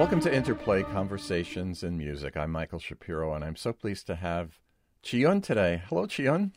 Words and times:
Welcome 0.00 0.20
to 0.20 0.34
Interplay 0.34 0.82
Conversations 0.82 1.82
in 1.82 1.98
Music. 1.98 2.34
I'm 2.34 2.50
Michael 2.50 2.78
Shapiro, 2.78 3.34
and 3.34 3.44
I'm 3.44 3.54
so 3.54 3.74
pleased 3.74 4.06
to 4.06 4.14
have 4.14 4.58
Chee-Yun 5.02 5.42
today. 5.42 5.82
Hello, 5.90 6.06
Chee-Yun. 6.06 6.54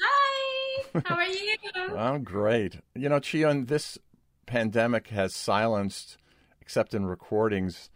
Hi, 0.00 1.00
how 1.04 1.16
are 1.16 1.26
you? 1.26 1.56
I'm 1.96 2.22
great. 2.22 2.76
You 2.94 3.08
know, 3.08 3.18
Chee-Yun, 3.18 3.64
this 3.64 3.98
pandemic 4.46 5.08
has 5.08 5.34
silenced, 5.34 6.18
except 6.60 6.94
in 6.94 7.04
recordings, 7.06 7.90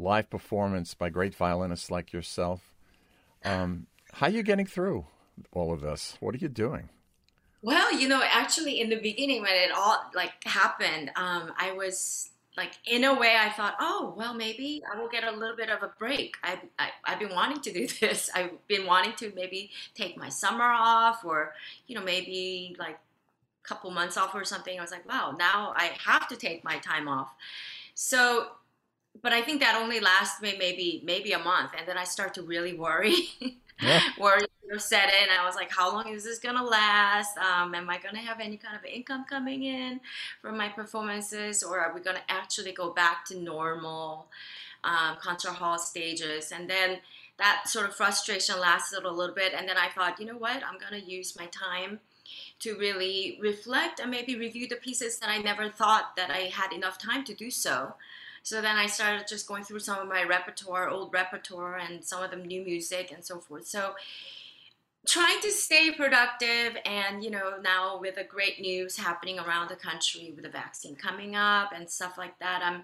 live 0.00 0.28
performance 0.28 0.94
by 0.94 1.10
great 1.10 1.36
violinists 1.36 1.88
like 1.88 2.12
yourself. 2.12 2.74
Um, 3.44 3.86
how 4.14 4.26
are 4.26 4.30
you 4.30 4.42
getting 4.42 4.66
through 4.66 5.06
all 5.52 5.72
of 5.72 5.80
this? 5.80 6.16
What 6.18 6.34
are 6.34 6.38
you 6.38 6.48
doing? 6.48 6.88
Well, 7.62 7.96
you 7.96 8.08
know, 8.08 8.20
actually, 8.20 8.80
in 8.80 8.90
the 8.90 9.00
beginning 9.00 9.42
when 9.42 9.54
it 9.54 9.70
all 9.70 10.10
like 10.12 10.42
happened, 10.42 11.12
um, 11.14 11.52
I 11.56 11.70
was 11.70 12.30
like, 12.56 12.72
in 12.86 13.04
a 13.04 13.18
way, 13.18 13.36
I 13.38 13.50
thought, 13.50 13.74
oh, 13.80 14.14
well, 14.16 14.34
maybe 14.34 14.82
I 14.92 14.98
will 15.00 15.08
get 15.08 15.24
a 15.24 15.30
little 15.30 15.56
bit 15.56 15.70
of 15.70 15.82
a 15.82 15.92
break. 15.98 16.36
I, 16.42 16.60
I 16.78 16.90
I've 17.04 17.18
been 17.18 17.34
wanting 17.34 17.60
to 17.62 17.72
do 17.72 17.86
this. 18.00 18.30
I've 18.34 18.66
been 18.68 18.86
wanting 18.86 19.14
to 19.16 19.32
maybe 19.34 19.70
take 19.94 20.16
my 20.16 20.28
summer 20.28 20.64
off, 20.64 21.24
or 21.24 21.54
you 21.86 21.94
know, 21.94 22.04
maybe 22.04 22.76
like 22.78 22.96
a 22.96 23.68
couple 23.68 23.90
months 23.90 24.16
off 24.16 24.34
or 24.34 24.44
something. 24.44 24.78
I 24.78 24.82
was 24.82 24.92
like, 24.92 25.08
wow, 25.08 25.34
now 25.38 25.72
I 25.76 25.92
have 26.04 26.28
to 26.28 26.36
take 26.36 26.64
my 26.64 26.78
time 26.78 27.08
off. 27.08 27.34
So 27.94 28.48
but 29.22 29.32
I 29.32 29.42
think 29.42 29.60
that 29.60 29.80
only 29.80 30.00
lasts 30.00 30.42
me 30.42 30.56
maybe 30.58 31.02
maybe 31.04 31.32
a 31.32 31.38
month, 31.38 31.72
and 31.78 31.86
then 31.88 31.96
I 31.98 32.04
start 32.04 32.34
to 32.34 32.42
really 32.42 32.74
worry. 32.74 33.28
Yeah. 33.80 34.00
worry 34.18 34.46
set 34.78 35.08
in. 35.08 35.28
And 35.30 35.40
I 35.40 35.46
was 35.46 35.54
like, 35.54 35.70
how 35.70 35.92
long 35.92 36.08
is 36.08 36.24
this 36.24 36.38
gonna 36.38 36.64
last? 36.64 37.36
Um, 37.38 37.74
am 37.74 37.88
I 37.88 37.98
gonna 37.98 38.18
have 38.18 38.40
any 38.40 38.56
kind 38.56 38.76
of 38.76 38.84
income 38.84 39.24
coming 39.28 39.64
in 39.64 40.00
from 40.40 40.56
my 40.56 40.68
performances, 40.68 41.62
or 41.62 41.78
are 41.78 41.94
we 41.94 42.00
gonna 42.00 42.22
actually 42.28 42.72
go 42.72 42.90
back 42.90 43.24
to 43.26 43.38
normal 43.38 44.26
um, 44.82 45.16
concert 45.20 45.52
hall 45.52 45.78
stages? 45.78 46.52
And 46.52 46.68
then 46.68 46.98
that 47.38 47.64
sort 47.66 47.86
of 47.88 47.94
frustration 47.94 48.60
lasted 48.60 49.04
a 49.04 49.10
little 49.10 49.34
bit, 49.34 49.52
and 49.54 49.68
then 49.68 49.76
I 49.76 49.88
thought, 49.88 50.20
you 50.20 50.26
know 50.26 50.38
what? 50.38 50.62
I'm 50.64 50.78
gonna 50.78 51.02
use 51.02 51.36
my 51.38 51.46
time 51.46 52.00
to 52.60 52.76
really 52.78 53.38
reflect 53.40 54.00
and 54.00 54.10
maybe 54.10 54.36
review 54.36 54.66
the 54.66 54.76
pieces 54.76 55.18
that 55.18 55.28
I 55.28 55.38
never 55.38 55.68
thought 55.68 56.16
that 56.16 56.30
I 56.30 56.50
had 56.52 56.72
enough 56.72 56.98
time 56.98 57.24
to 57.24 57.34
do 57.34 57.50
so. 57.50 57.94
So 58.44 58.60
then 58.60 58.76
I 58.76 58.86
started 58.86 59.26
just 59.26 59.48
going 59.48 59.64
through 59.64 59.80
some 59.80 59.98
of 59.98 60.06
my 60.06 60.22
repertoire, 60.22 60.90
old 60.90 61.14
repertoire, 61.14 61.76
and 61.76 62.04
some 62.04 62.22
of 62.22 62.30
the 62.30 62.36
new 62.36 62.62
music 62.62 63.10
and 63.10 63.24
so 63.24 63.38
forth. 63.38 63.66
So 63.66 63.94
trying 65.06 65.40
to 65.40 65.50
stay 65.50 65.90
productive 65.90 66.76
and 66.84 67.22
you 67.22 67.30
know 67.30 67.54
now 67.62 67.98
with 67.98 68.14
the 68.14 68.24
great 68.24 68.60
news 68.60 68.96
happening 68.96 69.38
around 69.38 69.68
the 69.68 69.76
country 69.76 70.32
with 70.34 70.44
the 70.44 70.50
vaccine 70.50 70.94
coming 70.94 71.36
up 71.36 71.72
and 71.74 71.90
stuff 71.90 72.16
like 72.16 72.38
that 72.38 72.62
i'm 72.64 72.82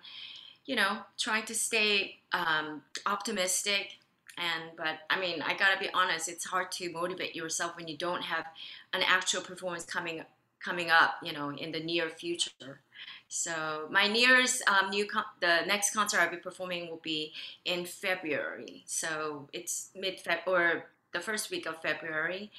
you 0.66 0.77
know 0.77 0.98
trying 1.19 1.44
to 1.44 1.55
stay 1.55 2.16
um, 2.33 2.83
optimistic 3.06 3.97
and 4.36 4.64
but 4.77 4.98
i 5.08 5.19
mean 5.19 5.41
i 5.41 5.55
gotta 5.55 5.81
be 5.81 5.88
honest 5.94 6.28
it's 6.28 6.44
hard 6.44 6.70
to 6.70 6.92
motivate 6.92 7.34
yourself 7.34 7.75
when 7.77 7.88
you 7.88 7.97
don't 7.97 8.22
have 8.22 8.44
an 8.92 9.00
actual 9.06 9.41
performance 9.41 9.84
coming 9.84 10.22
coming 10.62 10.91
up 10.91 11.14
you 11.22 11.33
know 11.33 11.50
in 11.50 11.72
the 11.72 11.81
near 11.81 12.11
future 12.11 12.81
so 13.30 13.86
my 13.90 14.08
nearest 14.08 14.60
um, 14.68 14.90
new 14.90 15.06
con- 15.06 15.22
the 15.38 15.60
next 15.64 15.94
concert 15.94 16.18
I'll 16.18 16.30
be 16.30 16.36
performing 16.36 16.90
will 16.90 17.00
be 17.00 17.32
in 17.64 17.86
February. 17.86 18.82
So 18.86 19.48
it's 19.52 19.90
mid 19.94 20.18
Feb 20.18 20.40
or 20.48 20.86
the 21.12 21.20
first 21.20 21.48
week 21.48 21.64
of 21.66 21.80
February, 21.80 22.50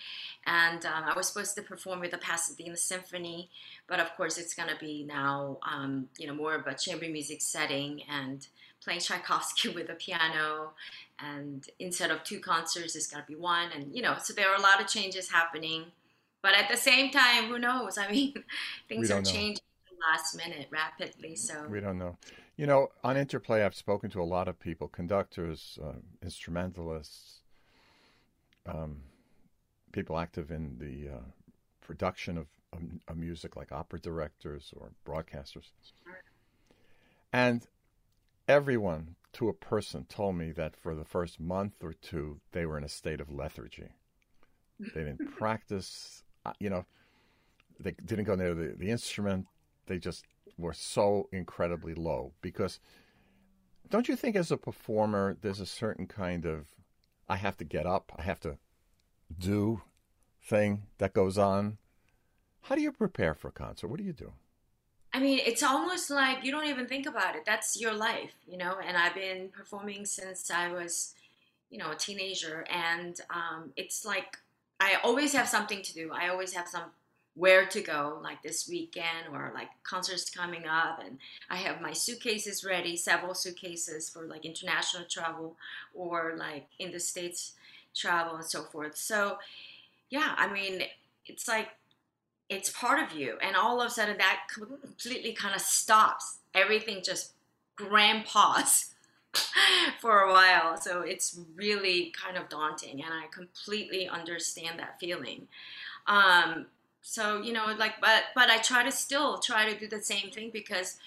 and 0.47 0.85
um, 0.85 1.03
I 1.03 1.13
was 1.13 1.27
supposed 1.27 1.55
to 1.55 1.61
perform 1.61 1.99
with 1.99 2.11
the 2.11 2.17
Pasadena 2.17 2.77
Symphony, 2.77 3.49
but 3.87 3.99
of 3.99 4.15
course 4.15 4.37
it's 4.37 4.53
gonna 4.53 4.77
be 4.79 5.03
now 5.03 5.57
um, 5.69 6.07
you 6.17 6.25
know 6.25 6.33
more 6.33 6.55
of 6.55 6.65
a 6.65 6.73
chamber 6.73 7.09
music 7.09 7.41
setting 7.41 8.03
and 8.09 8.47
playing 8.81 9.01
Tchaikovsky 9.01 9.69
with 9.75 9.89
a 9.89 9.95
piano, 9.95 10.71
and 11.19 11.67
instead 11.79 12.11
of 12.11 12.23
two 12.23 12.39
concerts, 12.39 12.95
it's 12.95 13.07
gonna 13.07 13.25
be 13.27 13.35
one, 13.35 13.67
and 13.75 13.93
you 13.93 14.01
know 14.01 14.15
so 14.23 14.33
there 14.33 14.49
are 14.49 14.55
a 14.55 14.61
lot 14.61 14.79
of 14.79 14.87
changes 14.87 15.29
happening. 15.29 15.83
But 16.41 16.55
at 16.55 16.69
the 16.69 16.77
same 16.77 17.11
time, 17.11 17.49
who 17.49 17.59
knows? 17.59 17.97
I 17.97 18.09
mean, 18.09 18.33
things 18.87 19.11
are 19.11 19.21
know. 19.21 19.29
changing 19.29 19.61
last 20.09 20.35
minute 20.35 20.67
rapidly. 20.71 21.35
So 21.35 21.65
we 21.69 21.79
don't 21.79 21.97
know. 21.97 22.17
You 22.57 22.67
know, 22.67 22.89
on 23.03 23.17
Interplay, 23.17 23.63
I've 23.63 23.75
spoken 23.75 24.09
to 24.11 24.21
a 24.21 24.23
lot 24.23 24.47
of 24.47 24.59
people: 24.59 24.87
conductors, 24.87 25.79
uh, 25.83 25.93
instrumentalists, 26.21 27.41
um, 28.65 28.97
people 29.91 30.17
active 30.17 30.51
in 30.51 30.77
the 30.79 31.15
uh, 31.15 31.21
production 31.81 32.37
of, 32.37 32.47
of, 32.73 32.79
of, 33.07 33.17
music, 33.17 33.55
like 33.55 33.71
opera 33.71 33.99
directors 33.99 34.73
or 34.77 34.91
broadcasters. 35.05 35.69
And 37.33 37.65
everyone, 38.47 39.15
to 39.33 39.49
a 39.49 39.53
person, 39.53 40.05
told 40.05 40.35
me 40.35 40.51
that 40.51 40.75
for 40.75 40.95
the 40.95 41.05
first 41.05 41.39
month 41.39 41.83
or 41.83 41.93
two, 41.93 42.39
they 42.51 42.65
were 42.65 42.77
in 42.77 42.83
a 42.83 42.89
state 42.89 43.21
of 43.21 43.31
lethargy. 43.31 43.89
They 44.79 45.03
didn't 45.03 45.31
practice. 45.37 46.23
Uh, 46.45 46.53
you 46.59 46.69
know, 46.69 46.85
they 47.79 47.91
didn't 48.05 48.25
go 48.25 48.35
near 48.35 48.53
the, 48.53 48.75
the 48.77 48.89
instrument 48.89 49.47
they 49.91 49.99
just 49.99 50.23
were 50.57 50.73
so 50.73 51.27
incredibly 51.33 51.93
low 51.93 52.31
because 52.41 52.79
don't 53.89 54.07
you 54.07 54.15
think 54.15 54.37
as 54.37 54.49
a 54.49 54.55
performer 54.57 55.35
there's 55.41 55.59
a 55.59 55.65
certain 55.65 56.07
kind 56.07 56.45
of 56.45 56.67
I 57.27 57.35
have 57.35 57.57
to 57.57 57.65
get 57.65 57.85
up, 57.85 58.11
I 58.17 58.21
have 58.23 58.39
to 58.41 58.57
do 59.37 59.81
thing 60.41 60.83
that 60.97 61.13
goes 61.13 61.37
on? 61.37 61.77
How 62.61 62.75
do 62.75 62.81
you 62.81 62.91
prepare 62.91 63.33
for 63.33 63.49
a 63.49 63.51
concert? 63.51 63.87
What 63.89 63.99
do 63.99 64.05
you 64.05 64.13
do? 64.13 64.31
I 65.13 65.19
mean, 65.19 65.39
it's 65.45 65.61
almost 65.61 66.09
like 66.09 66.45
you 66.45 66.51
don't 66.51 66.67
even 66.67 66.87
think 66.87 67.05
about 67.05 67.35
it. 67.35 67.43
That's 67.45 67.79
your 67.79 67.93
life, 67.93 68.33
you 68.47 68.57
know. 68.57 68.77
And 68.85 68.95
I've 68.95 69.15
been 69.15 69.49
performing 69.49 70.05
since 70.05 70.49
I 70.49 70.71
was, 70.71 71.15
you 71.69 71.77
know, 71.77 71.91
a 71.91 71.95
teenager, 71.95 72.65
and 72.69 73.19
um, 73.29 73.73
it's 73.75 74.05
like 74.05 74.37
I 74.79 74.95
always 75.03 75.33
have 75.33 75.49
something 75.49 75.81
to 75.81 75.93
do. 75.93 76.11
I 76.13 76.29
always 76.29 76.53
have 76.53 76.67
some 76.67 76.91
where 77.41 77.65
to 77.65 77.81
go 77.81 78.19
like 78.21 78.43
this 78.43 78.69
weekend 78.69 79.25
or 79.33 79.51
like 79.55 79.69
concerts 79.81 80.29
coming 80.29 80.67
up 80.67 81.01
and 81.03 81.17
i 81.49 81.55
have 81.55 81.81
my 81.81 81.91
suitcases 81.91 82.63
ready 82.63 82.95
several 82.95 83.33
suitcases 83.33 84.07
for 84.07 84.27
like 84.27 84.45
international 84.45 85.03
travel 85.09 85.55
or 85.95 86.35
like 86.37 86.67
in 86.77 86.91
the 86.91 86.99
states 86.99 87.53
travel 87.95 88.35
and 88.35 88.45
so 88.45 88.61
forth. 88.61 88.95
So 88.95 89.39
yeah 90.11 90.35
i 90.37 90.51
mean 90.53 90.83
it's 91.25 91.47
like 91.47 91.69
it's 92.47 92.69
part 92.69 93.01
of 93.01 93.17
you 93.17 93.37
and 93.41 93.55
all 93.55 93.81
of 93.81 93.87
a 93.87 93.89
sudden 93.89 94.17
that 94.19 94.41
completely 94.53 95.33
kind 95.33 95.55
of 95.55 95.61
stops 95.61 96.37
everything 96.53 97.01
just 97.03 97.31
grand 97.75 98.25
pause 98.25 98.93
for 99.99 100.19
a 100.19 100.31
while. 100.31 100.77
So 100.77 101.01
it's 101.01 101.39
really 101.55 102.13
kind 102.23 102.37
of 102.37 102.49
daunting 102.49 103.01
and 103.03 103.11
i 103.11 103.25
completely 103.31 104.07
understand 104.07 104.77
that 104.77 104.99
feeling. 104.99 105.47
Um, 106.05 106.67
so 107.01 107.41
you 107.41 107.53
know 107.53 107.65
like 107.77 107.99
but 107.99 108.23
but 108.35 108.49
i 108.49 108.57
try 108.57 108.83
to 108.83 108.91
still 108.91 109.39
try 109.39 109.71
to 109.71 109.79
do 109.79 109.87
the 109.87 110.01
same 110.01 110.29
thing 110.31 110.49
because 110.51 110.97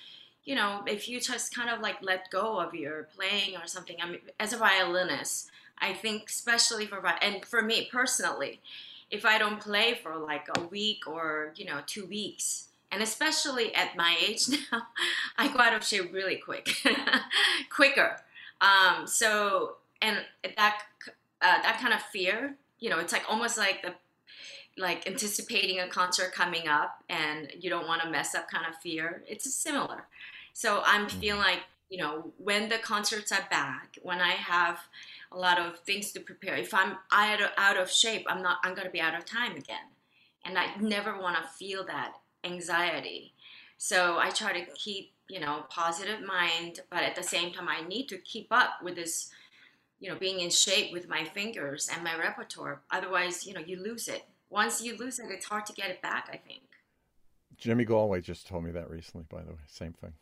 you 0.44 0.54
know 0.54 0.82
if 0.86 1.08
you 1.08 1.20
just 1.20 1.54
kind 1.54 1.70
of 1.70 1.80
like 1.80 1.96
let 2.02 2.30
go 2.30 2.58
of 2.58 2.74
your 2.74 3.08
playing 3.16 3.56
or 3.56 3.66
something 3.66 3.96
i 4.02 4.08
mean 4.08 4.20
as 4.40 4.52
a 4.52 4.56
violinist 4.56 5.50
i 5.78 5.92
think 5.92 6.28
especially 6.28 6.86
for 6.86 7.04
and 7.22 7.44
for 7.44 7.62
me 7.62 7.88
personally 7.90 8.60
if 9.10 9.24
i 9.24 9.38
don't 9.38 9.60
play 9.60 9.94
for 9.94 10.16
like 10.16 10.48
a 10.58 10.60
week 10.64 11.06
or 11.06 11.52
you 11.56 11.64
know 11.64 11.80
two 11.86 12.04
weeks 12.06 12.68
and 12.90 13.02
especially 13.02 13.74
at 13.74 13.96
my 13.96 14.16
age 14.28 14.48
now 14.48 14.82
i 15.38 15.48
go 15.48 15.60
out 15.60 15.74
of 15.74 15.84
shape 15.84 16.12
really 16.12 16.36
quick 16.36 16.76
quicker. 17.70 18.16
Um, 18.60 19.06
so 19.06 19.76
and 20.00 20.18
that 20.56 20.82
uh, 21.42 21.62
that 21.62 21.78
kind 21.80 21.92
of 21.92 22.00
fear 22.02 22.56
you 22.78 22.88
know 22.90 22.98
it's 22.98 23.12
like 23.12 23.24
almost 23.28 23.58
like 23.58 23.82
the 23.82 23.92
like 24.76 25.06
anticipating 25.06 25.80
a 25.80 25.88
concert 25.88 26.32
coming 26.32 26.66
up 26.66 27.02
and 27.08 27.52
you 27.58 27.70
don't 27.70 27.86
want 27.86 28.02
to 28.02 28.10
mess 28.10 28.34
up 28.34 28.48
kind 28.50 28.66
of 28.68 28.74
fear. 28.80 29.22
It's 29.28 29.52
similar. 29.52 30.06
So 30.52 30.82
I'm 30.84 31.06
mm-hmm. 31.06 31.20
feeling 31.20 31.40
like, 31.40 31.60
you 31.90 31.98
know, 31.98 32.32
when 32.38 32.68
the 32.68 32.78
concerts 32.78 33.30
are 33.30 33.46
back, 33.50 33.98
when 34.02 34.20
I 34.20 34.30
have 34.30 34.80
a 35.30 35.38
lot 35.38 35.60
of 35.60 35.78
things 35.80 36.12
to 36.12 36.20
prepare, 36.20 36.56
if 36.56 36.74
I'm 36.74 36.96
out 37.12 37.40
of, 37.40 37.50
out 37.56 37.76
of 37.76 37.90
shape, 37.90 38.26
I'm 38.28 38.42
not, 38.42 38.58
I'm 38.64 38.74
going 38.74 38.86
to 38.86 38.92
be 38.92 39.00
out 39.00 39.16
of 39.16 39.24
time 39.24 39.52
again. 39.52 39.90
And 40.44 40.58
I 40.58 40.74
never 40.80 41.18
want 41.18 41.36
to 41.36 41.48
feel 41.48 41.84
that 41.86 42.14
anxiety. 42.42 43.32
So 43.78 44.18
I 44.18 44.30
try 44.30 44.52
to 44.52 44.70
keep, 44.74 45.12
you 45.28 45.40
know, 45.40 45.64
positive 45.70 46.20
mind, 46.20 46.80
but 46.90 47.02
at 47.02 47.14
the 47.14 47.22
same 47.22 47.52
time, 47.52 47.68
I 47.68 47.86
need 47.86 48.08
to 48.08 48.18
keep 48.18 48.48
up 48.50 48.82
with 48.82 48.96
this, 48.96 49.30
you 50.00 50.10
know, 50.10 50.16
being 50.16 50.40
in 50.40 50.50
shape 50.50 50.92
with 50.92 51.08
my 51.08 51.24
fingers 51.24 51.88
and 51.92 52.04
my 52.04 52.16
repertoire. 52.16 52.82
Otherwise, 52.90 53.46
you 53.46 53.54
know, 53.54 53.60
you 53.60 53.82
lose 53.82 54.08
it 54.08 54.24
once 54.50 54.82
you 54.82 54.96
lose 54.96 55.18
it, 55.18 55.26
it's 55.30 55.46
hard 55.46 55.66
to 55.66 55.72
get 55.72 55.90
it 55.90 56.02
back. 56.02 56.28
I 56.32 56.36
think. 56.36 56.62
Jimmy 57.56 57.84
Galway 57.84 58.20
just 58.20 58.46
told 58.46 58.64
me 58.64 58.72
that 58.72 58.90
recently. 58.90 59.26
By 59.28 59.42
the 59.42 59.52
way, 59.52 59.58
same 59.66 59.92
thing. 59.92 60.12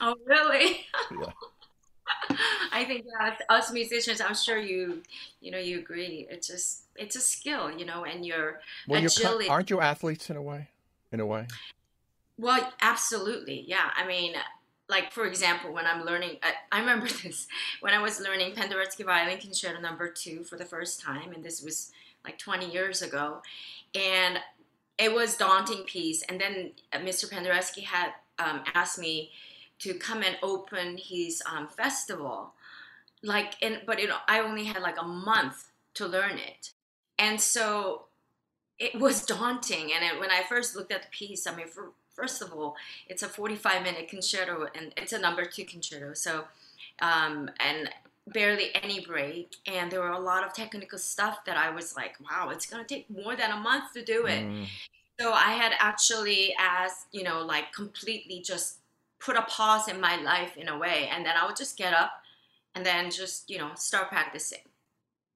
Oh, 0.00 0.16
really? 0.26 0.86
yeah. 1.12 1.32
I 2.72 2.84
think 2.84 3.04
yeah, 3.06 3.34
us 3.48 3.72
musicians, 3.72 4.20
I'm 4.20 4.34
sure 4.34 4.58
you, 4.58 5.02
you 5.40 5.50
know, 5.50 5.58
you 5.58 5.78
agree. 5.78 6.26
It's 6.30 6.48
just 6.48 6.84
it's 6.96 7.16
a 7.16 7.20
skill, 7.20 7.70
you 7.70 7.84
know, 7.84 8.04
and 8.04 8.24
your 8.24 8.60
well, 8.88 9.04
agility. 9.04 9.48
aren't 9.48 9.70
you 9.70 9.80
athletes 9.80 10.30
in 10.30 10.36
a 10.36 10.42
way? 10.42 10.68
In 11.12 11.20
a 11.20 11.26
way. 11.26 11.46
Well, 12.38 12.72
absolutely, 12.80 13.64
yeah. 13.66 13.90
I 13.96 14.06
mean, 14.06 14.34
like 14.88 15.12
for 15.12 15.26
example, 15.26 15.72
when 15.72 15.86
I'm 15.86 16.04
learning, 16.04 16.38
I, 16.42 16.54
I 16.76 16.80
remember 16.80 17.06
this 17.22 17.46
when 17.80 17.94
I 17.94 18.00
was 18.00 18.20
learning 18.20 18.54
Penderecki 18.54 19.04
Violin 19.04 19.38
Concerto 19.38 19.80
Number 19.80 20.08
Two 20.08 20.42
for 20.42 20.56
the 20.56 20.64
first 20.64 21.00
time, 21.00 21.32
and 21.32 21.44
this 21.44 21.62
was 21.62 21.92
like 22.24 22.38
20 22.38 22.70
years 22.70 23.02
ago, 23.02 23.42
and 23.94 24.38
it 24.98 25.12
was 25.12 25.36
daunting 25.36 25.84
piece. 25.84 26.22
And 26.22 26.40
then 26.40 26.72
uh, 26.92 26.98
Mr. 26.98 27.28
Penderecki 27.30 27.84
had 27.84 28.10
um, 28.38 28.62
asked 28.74 28.98
me 28.98 29.30
to 29.80 29.94
come 29.94 30.22
and 30.22 30.36
open 30.42 30.98
his 30.98 31.42
um, 31.50 31.68
festival, 31.68 32.54
like, 33.22 33.54
and 33.62 33.80
but 33.86 34.00
you 34.00 34.08
know, 34.08 34.18
I 34.28 34.40
only 34.40 34.64
had 34.64 34.82
like 34.82 35.00
a 35.00 35.06
month 35.06 35.70
to 35.94 36.06
learn 36.06 36.38
it, 36.38 36.72
and 37.18 37.40
so 37.40 38.06
it 38.82 38.98
was 38.98 39.24
daunting. 39.26 39.92
And 39.94 40.04
it, 40.04 40.20
when 40.20 40.30
I 40.30 40.42
first 40.48 40.76
looked 40.76 40.92
at 40.92 41.02
the 41.02 41.08
piece, 41.10 41.46
I 41.46 41.54
mean, 41.54 41.68
for, 41.68 41.92
first 42.14 42.42
of 42.42 42.52
all, 42.52 42.76
it's 43.08 43.22
a 43.22 43.28
45 43.28 43.82
minute 43.82 44.08
concerto 44.08 44.66
and 44.74 44.92
it's 44.96 45.12
a 45.12 45.18
number 45.18 45.44
two 45.44 45.64
concerto. 45.64 46.14
So, 46.14 46.44
um, 47.00 47.50
and 47.60 47.88
barely 48.28 48.70
any 48.74 49.00
break. 49.00 49.56
And 49.66 49.90
there 49.90 50.00
were 50.00 50.10
a 50.10 50.18
lot 50.18 50.44
of 50.44 50.52
technical 50.52 50.98
stuff 50.98 51.44
that 51.44 51.56
I 51.56 51.70
was 51.70 51.96
like, 51.96 52.16
wow, 52.20 52.50
it's 52.50 52.66
going 52.66 52.84
to 52.84 52.94
take 52.94 53.10
more 53.10 53.36
than 53.36 53.50
a 53.50 53.56
month 53.56 53.92
to 53.94 54.04
do 54.04 54.26
it. 54.26 54.44
Mm. 54.44 54.66
So 55.20 55.32
I 55.32 55.52
had 55.52 55.72
actually 55.78 56.54
as 56.58 57.06
you 57.12 57.22
know, 57.22 57.44
like 57.44 57.72
completely 57.72 58.40
just 58.40 58.78
put 59.18 59.36
a 59.36 59.42
pause 59.42 59.88
in 59.88 60.00
my 60.00 60.20
life 60.20 60.56
in 60.56 60.68
a 60.68 60.78
way. 60.78 61.08
And 61.12 61.24
then 61.24 61.34
I 61.40 61.46
would 61.46 61.56
just 61.56 61.76
get 61.76 61.94
up 61.94 62.12
and 62.74 62.84
then 62.84 63.10
just, 63.10 63.48
you 63.50 63.58
know, 63.58 63.70
start 63.76 64.08
practicing. 64.08 64.58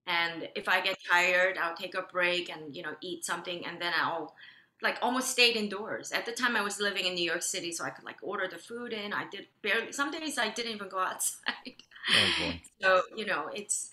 And 0.07 0.49
if 0.55 0.69
I 0.69 0.81
get 0.81 0.97
tired, 1.11 1.59
I'll 1.59 1.77
take 1.77 1.95
a 1.95 2.03
break 2.03 2.51
and, 2.51 2.75
you 2.75 2.83
know, 2.83 2.95
eat 3.01 3.25
something 3.25 3.65
and 3.67 3.81
then 3.81 3.93
I'll 4.01 4.35
like 4.83 4.99
almost 5.03 5.31
stayed 5.31 5.57
indoors. 5.57 6.13
At 6.13 6.27
the 6.27 6.33
time 6.33 6.57
I 6.57 6.63
was 6.63 6.81
living 6.81 7.07
in 7.07 7.15
New 7.15 7.25
York 7.25 7.43
City, 7.43 7.73
so 7.73 7.85
I 7.85 7.91
could 7.91 8.05
like 8.05 8.19
order 8.23 8.47
the 8.49 8.59
food 8.59 8.93
in. 8.93 9.13
I 9.13 9.25
did 9.31 9.47
barely 9.63 9.93
some 9.93 10.11
days 10.11 10.39
I 10.39 10.51
didn't 10.51 10.73
even 10.73 10.89
go 10.89 10.99
outside. 11.11 11.83
Oh, 12.09 12.53
so, 12.81 13.03
you 13.17 13.27
know, 13.27 13.49
it's 13.53 13.91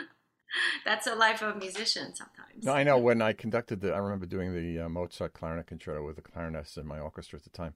that's 0.84 1.06
a 1.06 1.14
life 1.14 1.42
of 1.42 1.56
a 1.56 1.58
musician 1.58 2.14
sometimes. 2.14 2.62
No, 2.62 2.72
I 2.72 2.84
know 2.84 2.98
when 2.98 3.20
I 3.22 3.32
conducted 3.32 3.80
the 3.80 3.92
I 3.92 3.98
remember 3.98 4.26
doing 4.26 4.54
the 4.54 4.84
uh, 4.84 4.88
Mozart 4.88 5.32
clarinet 5.32 5.66
concerto 5.66 6.04
with 6.04 6.16
the 6.16 6.22
clarinets 6.22 6.76
in 6.76 6.86
my 6.86 6.98
orchestra 6.98 7.38
at 7.38 7.44
the 7.44 7.50
time. 7.50 7.74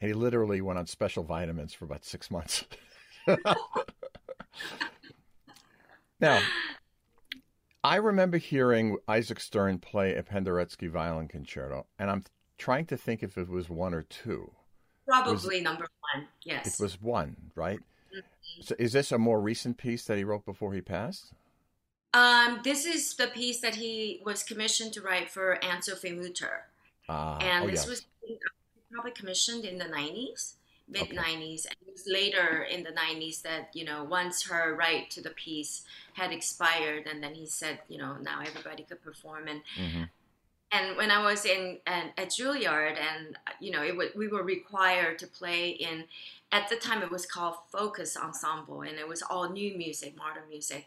And 0.00 0.08
he 0.08 0.14
literally 0.14 0.60
went 0.60 0.80
on 0.80 0.86
special 0.86 1.22
vitamins 1.22 1.72
for 1.72 1.84
about 1.84 2.04
6 2.04 2.28
months. 2.28 2.64
now, 6.20 6.40
I 7.84 7.96
remember 7.96 8.38
hearing 8.38 8.96
Isaac 9.06 9.38
Stern 9.38 9.78
play 9.78 10.16
a 10.16 10.22
Penderecki 10.24 10.90
violin 10.90 11.28
concerto, 11.28 11.86
and 11.98 12.10
I'm 12.10 12.24
trying 12.58 12.86
to 12.86 12.96
think 12.96 13.22
if 13.22 13.38
it 13.38 13.48
was 13.48 13.68
one 13.68 13.94
or 13.94 14.02
two. 14.02 14.52
Probably 15.06 15.32
was, 15.32 15.62
number 15.62 15.86
one, 16.14 16.28
yes. 16.44 16.80
It 16.80 16.82
was 16.82 17.00
one, 17.00 17.36
right? 17.54 17.80
Mm-hmm. 18.14 18.62
So 18.62 18.74
is 18.78 18.92
this 18.92 19.12
a 19.12 19.18
more 19.18 19.40
recent 19.40 19.78
piece 19.78 20.04
that 20.04 20.18
he 20.18 20.24
wrote 20.24 20.44
before 20.44 20.74
he 20.74 20.80
passed? 20.80 21.32
Um, 22.14 22.60
this 22.62 22.84
is 22.84 23.14
the 23.14 23.28
piece 23.28 23.60
that 23.60 23.76
he 23.76 24.20
was 24.24 24.42
commissioned 24.42 24.92
to 24.94 25.00
write 25.00 25.30
for 25.30 25.62
Anne-Sophie 25.64 26.12
Mutter. 26.12 26.64
Uh, 27.08 27.38
and 27.40 27.64
oh, 27.64 27.70
this 27.70 27.86
was 27.86 28.04
probably 28.90 29.12
commissioned 29.12 29.64
in 29.64 29.78
the 29.78 29.86
90s 29.86 30.54
mid 30.88 31.02
okay. 31.02 31.16
90s 31.16 31.64
and 31.66 31.76
it 31.86 31.92
was 31.92 32.04
later 32.06 32.62
in 32.64 32.82
the 32.82 32.90
90s 32.90 33.42
that 33.42 33.70
you 33.72 33.84
know 33.84 34.04
once 34.04 34.42
her 34.44 34.74
right 34.74 35.10
to 35.10 35.22
the 35.22 35.30
piece 35.30 35.84
had 36.14 36.32
expired 36.32 37.06
and 37.06 37.22
then 37.22 37.34
he 37.34 37.46
said 37.46 37.78
you 37.88 37.98
know 37.98 38.16
now 38.22 38.40
everybody 38.40 38.82
could 38.82 39.02
perform 39.02 39.48
and 39.48 39.62
mm-hmm. 39.80 40.02
and 40.72 40.96
when 40.96 41.10
i 41.10 41.22
was 41.22 41.44
in 41.44 41.78
at, 41.86 42.12
at 42.18 42.30
juilliard 42.30 42.96
and 42.98 43.38
you 43.60 43.70
know 43.70 43.82
it 43.82 43.92
w- 43.92 44.10
we 44.16 44.28
were 44.28 44.42
required 44.42 45.18
to 45.18 45.26
play 45.26 45.70
in 45.70 46.04
at 46.52 46.68
the 46.68 46.76
time 46.76 47.02
it 47.02 47.10
was 47.10 47.26
called 47.26 47.56
focus 47.70 48.16
ensemble 48.16 48.82
and 48.82 48.98
it 48.98 49.08
was 49.08 49.22
all 49.22 49.50
new 49.50 49.76
music 49.76 50.16
modern 50.16 50.48
music. 50.48 50.86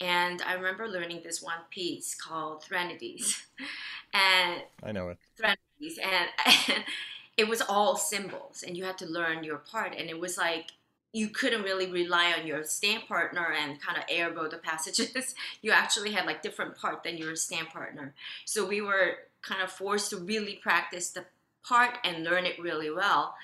And 0.00 0.42
i 0.42 0.52
remember 0.52 0.86
learning 0.86 1.22
this 1.24 1.42
one 1.42 1.62
piece 1.70 2.14
called 2.14 2.62
threnodies 2.62 3.42
and 4.14 4.62
i 4.82 4.92
know 4.92 5.08
it. 5.08 5.18
Threnodies 5.36 5.98
and, 5.98 6.28
and 6.46 6.84
it 7.38 7.48
was 7.48 7.62
all 7.62 7.96
symbols, 7.96 8.64
and 8.66 8.76
you 8.76 8.84
had 8.84 8.98
to 8.98 9.06
learn 9.06 9.44
your 9.44 9.58
part. 9.58 9.94
And 9.96 10.10
it 10.10 10.18
was 10.18 10.36
like 10.36 10.72
you 11.12 11.28
couldn't 11.28 11.62
really 11.62 11.90
rely 11.90 12.34
on 12.38 12.46
your 12.46 12.64
stand 12.64 13.06
partner 13.06 13.54
and 13.58 13.80
kind 13.80 13.96
of 13.96 14.04
airbow 14.08 14.50
the 14.50 14.58
passages. 14.58 15.34
You 15.62 15.70
actually 15.70 16.12
had 16.12 16.26
like 16.26 16.42
different 16.42 16.76
part 16.76 17.02
than 17.04 17.16
your 17.16 17.34
stand 17.36 17.68
partner. 17.68 18.12
So 18.44 18.66
we 18.66 18.80
were 18.80 19.18
kind 19.40 19.62
of 19.62 19.70
forced 19.70 20.10
to 20.10 20.16
really 20.16 20.56
practice 20.56 21.10
the 21.10 21.24
part 21.64 21.98
and 22.04 22.24
learn 22.24 22.44
it 22.44 22.60
really 22.60 22.90
well 22.90 23.34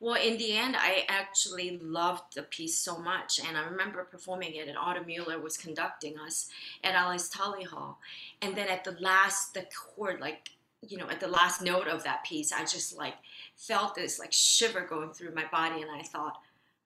well 0.00 0.14
in 0.14 0.36
the 0.38 0.52
end 0.52 0.76
i 0.78 1.04
actually 1.08 1.78
loved 1.82 2.34
the 2.34 2.42
piece 2.42 2.78
so 2.78 2.98
much 2.98 3.40
and 3.46 3.56
i 3.56 3.64
remember 3.64 4.04
performing 4.04 4.54
it 4.54 4.68
and 4.68 4.78
otto 4.78 5.02
mueller 5.04 5.40
was 5.40 5.56
conducting 5.56 6.18
us 6.18 6.48
at 6.84 6.94
alice 6.94 7.28
tully 7.28 7.64
hall. 7.64 7.98
And 8.40 8.56
then 8.56 8.68
at 8.68 8.84
the 8.84 8.96
last 9.00 9.54
the 9.54 9.66
chord 9.74 10.20
like 10.20 10.50
you 10.86 10.96
know 10.96 11.08
at 11.10 11.20
the 11.20 11.28
last 11.28 11.62
note 11.62 11.88
of 11.88 12.04
that 12.04 12.24
piece 12.24 12.52
i 12.52 12.60
just 12.60 12.96
like 12.96 13.14
felt 13.56 13.94
this 13.94 14.18
like 14.18 14.32
shiver 14.32 14.86
going 14.88 15.10
through 15.10 15.34
my 15.34 15.44
body 15.50 15.82
and 15.82 15.90
i 15.90 16.02
thought 16.02 16.40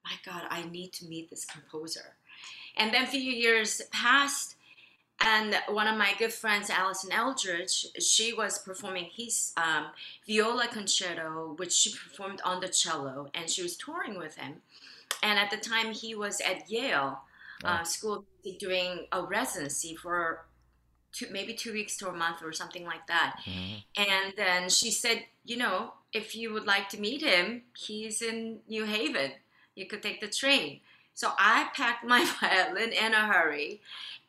my 0.05 0.13
god 0.25 0.43
i 0.51 0.65
need 0.71 0.93
to 0.95 1.07
meet 1.07 1.31
this 1.31 1.45
composer. 1.45 2.17
And 2.77 2.93
then 2.93 3.05
a 3.05 3.07
few 3.07 3.21
years 3.21 3.83
passed 3.93 4.57
and 5.25 5.57
one 5.69 5.87
of 5.87 5.97
my 5.97 6.13
good 6.19 6.33
friends 6.33 6.71
alison 6.71 7.13
eldridge 7.13 7.87
she 8.01 8.33
was 8.33 8.59
performing 8.59 9.09
his 9.15 9.53
um, 9.57 9.87
viola 10.27 10.67
concerto 10.69 11.55
which 11.57 11.73
she 11.73 11.91
performed 11.91 12.41
on 12.45 12.61
the 12.61 12.69
cello 12.69 13.31
and 13.35 13.49
she 13.49 13.63
was 13.63 13.77
touring 13.77 14.19
with 14.19 14.37
him 14.37 14.55
and 15.23 15.39
at 15.39 15.51
the 15.51 15.57
time 15.57 15.93
he 15.93 16.15
was 16.15 16.41
at 16.41 16.71
yale 16.71 17.21
uh, 17.65 17.85
school 17.85 18.25
doing 18.59 19.07
a 19.13 19.23
residency 19.23 19.95
for 19.95 20.47
two, 21.13 21.27
maybe 21.31 21.55
two 21.55 21.73
weeks 21.73 21.97
to 21.99 22.09
a 22.09 22.13
month 22.13 22.43
or 22.43 22.53
something 22.53 22.85
like 22.85 23.07
that. 23.07 23.37
Mm-hmm. 23.47 24.03
And 24.03 24.35
then 24.37 24.69
she 24.69 24.91
said, 24.91 25.25
you 25.45 25.57
know, 25.57 25.95
if 26.13 26.35
you 26.35 26.53
would 26.53 26.67
like 26.67 26.89
to 26.91 27.01
meet 27.01 27.23
him, 27.23 27.63
he's 27.77 28.23
in 28.23 28.59
New 28.69 28.85
Haven. 28.85 29.33
You 29.75 29.87
could 29.87 30.03
take 30.03 30.21
the 30.21 30.29
train. 30.29 30.81
So 31.15 31.33
I 31.39 31.69
packed 31.75 32.05
my 32.05 32.25
violin 32.41 32.93
in 32.93 33.15
a 33.15 33.27
hurry 33.27 33.81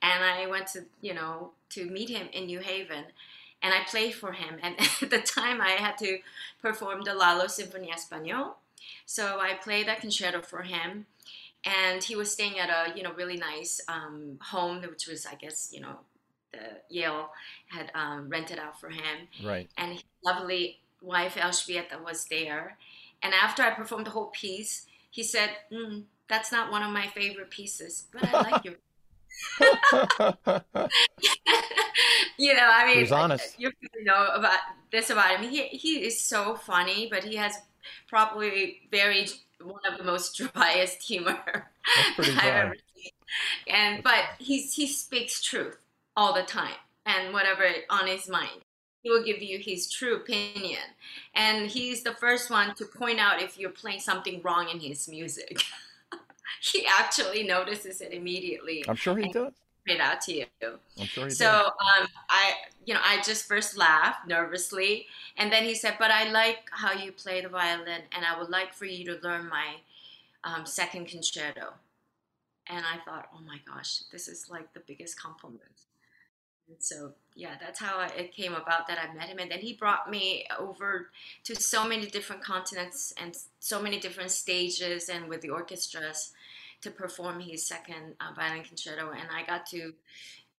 and 0.01 0.23
I 0.23 0.47
went 0.47 0.67
to, 0.67 0.85
you 1.01 1.13
know, 1.13 1.51
to 1.69 1.85
meet 1.85 2.09
him 2.09 2.27
in 2.33 2.45
New 2.45 2.59
Haven. 2.59 3.05
And 3.61 3.73
I 3.73 3.83
played 3.85 4.13
for 4.13 4.33
him. 4.33 4.59
And 4.61 4.75
at 5.01 5.09
the 5.09 5.19
time, 5.19 5.61
I 5.61 5.71
had 5.71 5.97
to 5.99 6.19
perform 6.61 7.03
the 7.03 7.13
Lalo 7.13 7.45
Sinfonia 7.45 7.93
Español. 7.93 8.55
So 9.05 9.39
I 9.39 9.53
played 9.53 9.87
that 9.87 10.01
concerto 10.01 10.41
for 10.41 10.63
him. 10.63 11.05
And 11.65 12.03
he 12.03 12.17
was 12.17 12.29
staying 12.29 12.59
at 12.59 12.69
a, 12.69 12.95
you 12.97 13.03
know, 13.03 13.13
really 13.13 13.37
nice 13.37 13.79
um, 13.87 14.37
home, 14.41 14.81
which 14.81 15.07
was, 15.07 15.25
I 15.25 15.35
guess, 15.35 15.69
you 15.71 15.79
know, 15.79 15.99
the 16.51 16.59
Yale 16.89 17.29
had 17.67 17.89
um, 17.95 18.27
rented 18.27 18.59
out 18.59 18.79
for 18.79 18.89
him. 18.89 19.29
Right. 19.41 19.69
And 19.77 19.93
his 19.93 20.03
lovely 20.25 20.79
wife 21.01 21.35
Elżbieta 21.35 22.03
was 22.03 22.25
there. 22.25 22.77
And 23.21 23.33
after 23.33 23.63
I 23.63 23.69
performed 23.69 24.07
the 24.07 24.11
whole 24.11 24.27
piece, 24.27 24.85
he 25.09 25.23
said, 25.23 25.51
mm, 25.71 26.03
"That's 26.33 26.51
not 26.51 26.71
one 26.71 26.81
of 26.81 26.91
my 26.91 27.05
favorite 27.07 27.51
pieces, 27.51 28.07
but 28.11 28.27
I 28.27 28.31
like 28.49 28.65
you." 28.65 28.75
you 32.39 32.55
know, 32.55 32.67
I 32.71 32.87
mean, 32.87 32.99
He's 32.99 33.11
uh, 33.11 33.17
honest. 33.17 33.59
You 33.59 33.71
know 34.03 34.29
about 34.33 34.57
this 34.91 35.11
about 35.11 35.39
him. 35.39 35.47
He 35.47 35.67
he 35.67 36.03
is 36.03 36.19
so 36.19 36.55
funny, 36.55 37.07
but 37.11 37.23
he 37.23 37.35
has 37.35 37.53
probably 38.07 38.81
very 38.89 39.27
one 39.61 39.85
of 39.87 39.99
the 39.99 40.03
most 40.03 40.35
driest 40.55 41.03
humor 41.03 41.69
I've 42.17 42.39
ever 42.39 42.75
seen. 42.95 43.11
And 43.67 44.03
but 44.03 44.23
he's 44.39 44.73
he 44.73 44.87
speaks 44.87 45.39
truth 45.39 45.77
all 46.17 46.33
the 46.33 46.41
time 46.41 46.75
and 47.05 47.31
whatever 47.31 47.63
on 47.91 48.07
his 48.07 48.27
mind. 48.27 48.61
He 49.03 49.09
will 49.11 49.23
give 49.23 49.41
you 49.41 49.59
his 49.59 49.91
true 49.91 50.15
opinion. 50.15 50.79
And 51.35 51.69
he's 51.69 52.03
the 52.03 52.13
first 52.13 52.49
one 52.49 52.73
to 52.75 52.85
point 52.85 53.19
out 53.19 53.41
if 53.41 53.59
you're 53.59 53.69
playing 53.69 53.99
something 53.99 54.41
wrong 54.41 54.69
in 54.69 54.79
his 54.79 55.09
music. 55.09 55.61
he 56.61 56.85
actually 56.85 57.43
notices 57.43 58.01
it 58.01 58.11
immediately. 58.11 58.83
I'm 58.87 58.95
sure 58.95 59.17
he 59.17 59.31
does. 59.31 59.53
It 59.85 59.99
out 59.99 60.21
to 60.21 60.33
you. 60.33 60.45
I'm 60.61 61.05
sure 61.05 61.25
he 61.25 61.31
so 61.31 61.49
um, 61.49 62.07
I, 62.29 62.53
you 62.85 62.93
know, 62.93 63.01
I 63.03 63.21
just 63.21 63.45
first 63.47 63.75
laughed 63.75 64.27
nervously, 64.27 65.07
and 65.37 65.51
then 65.51 65.65
he 65.65 65.75
said, 65.75 65.95
"But 65.99 66.09
I 66.09 66.31
like 66.31 66.69
how 66.71 66.93
you 66.93 67.11
play 67.11 67.41
the 67.41 67.49
violin, 67.49 68.03
and 68.15 68.25
I 68.25 68.39
would 68.39 68.49
like 68.49 68.73
for 68.73 68.85
you 68.85 69.03
to 69.05 69.19
learn 69.21 69.49
my 69.49 69.75
um, 70.45 70.65
second 70.65 71.07
concerto." 71.07 71.73
And 72.67 72.85
I 72.85 73.03
thought, 73.03 73.27
"Oh 73.35 73.41
my 73.45 73.59
gosh, 73.67 74.03
this 74.09 74.29
is 74.29 74.49
like 74.49 74.73
the 74.73 74.79
biggest 74.79 75.19
compliment." 75.19 75.73
And 76.67 76.77
so, 76.79 77.11
yeah, 77.35 77.55
that's 77.59 77.79
how 77.79 78.07
it 78.17 78.33
came 78.33 78.53
about 78.53 78.87
that 78.87 78.97
I 78.97 79.13
met 79.13 79.27
him. 79.27 79.39
And 79.39 79.51
then 79.51 79.59
he 79.59 79.73
brought 79.73 80.09
me 80.09 80.45
over 80.59 81.09
to 81.43 81.55
so 81.55 81.87
many 81.87 82.05
different 82.05 82.43
continents 82.43 83.13
and 83.21 83.35
so 83.59 83.81
many 83.81 83.99
different 83.99 84.31
stages 84.31 85.09
and 85.09 85.27
with 85.27 85.41
the 85.41 85.49
orchestras 85.49 86.31
to 86.83 86.91
perform 86.91 87.39
his 87.39 87.65
second 87.65 88.15
uh, 88.19 88.33
violin 88.35 88.63
concerto. 88.63 89.11
And 89.11 89.27
I 89.33 89.45
got 89.45 89.65
to 89.67 89.93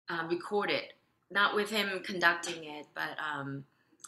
uh, 0.09 0.27
record 0.29 0.71
it, 0.71 0.95
not 1.31 1.55
with 1.55 1.71
him 1.71 2.03
conducting 2.05 2.65
it, 2.65 2.87
but 2.95 3.17
um, 3.19 3.65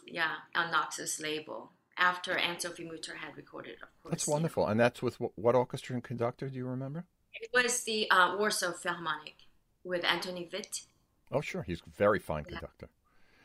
yeah, 0.06 0.32
on 0.54 0.70
Naxos 0.70 1.20
label. 1.20 1.70
after 1.98 2.36
Anne 2.36 2.60
Sophie 2.60 2.84
Mutter 2.84 3.14
had 3.16 3.36
recorded, 3.36 3.76
of 3.82 3.88
course. 4.02 4.12
That's 4.12 4.28
wonderful. 4.28 4.66
And 4.66 4.78
that's 4.78 5.02
with 5.02 5.16
what 5.34 5.54
orchestra 5.54 5.94
and 5.94 6.04
conductor? 6.04 6.48
Do 6.48 6.56
you 6.56 6.66
remember? 6.66 7.04
It 7.34 7.50
was 7.52 7.84
the 7.84 8.10
uh, 8.10 8.36
Warsaw 8.38 8.72
Philharmonic 8.72 9.36
with 9.84 10.02
Antoni 10.02 10.50
Wit. 10.52 10.82
Oh, 11.30 11.40
sure. 11.40 11.62
He's 11.62 11.80
a 11.80 11.90
very 11.96 12.18
fine 12.18 12.44
yeah. 12.46 12.58
conductor. 12.58 12.88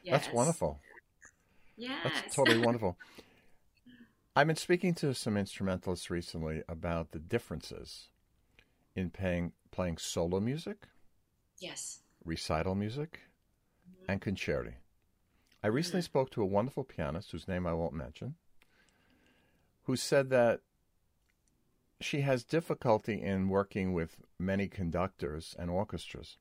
Yes. 0.03 0.11
That's 0.23 0.33
wonderful. 0.33 0.79
Yes. 1.77 1.99
That's 2.03 2.35
totally 2.35 2.59
wonderful. 2.65 2.97
I've 4.35 4.47
been 4.47 4.55
speaking 4.55 4.93
to 4.95 5.13
some 5.13 5.35
instrumentalists 5.35 6.09
recently 6.09 6.63
about 6.69 7.11
the 7.11 7.19
differences 7.19 8.07
in 8.95 9.09
paying, 9.09 9.53
playing 9.71 9.97
solo 9.97 10.39
music, 10.39 10.87
yes, 11.59 12.01
recital 12.23 12.75
music, 12.75 13.19
mm-hmm. 13.89 14.11
and 14.11 14.21
concerti. 14.21 14.73
I 15.63 15.67
recently 15.67 16.01
mm-hmm. 16.01 16.05
spoke 16.05 16.31
to 16.31 16.41
a 16.41 16.45
wonderful 16.45 16.83
pianist 16.83 17.31
whose 17.31 17.47
name 17.47 17.67
I 17.67 17.73
won't 17.73 17.93
mention, 17.93 18.35
who 19.83 19.95
said 19.95 20.29
that 20.29 20.61
she 21.99 22.21
has 22.21 22.43
difficulty 22.43 23.21
in 23.21 23.49
working 23.49 23.93
with 23.93 24.17
many 24.39 24.67
conductors 24.67 25.55
and 25.57 25.69
orchestras 25.69 26.37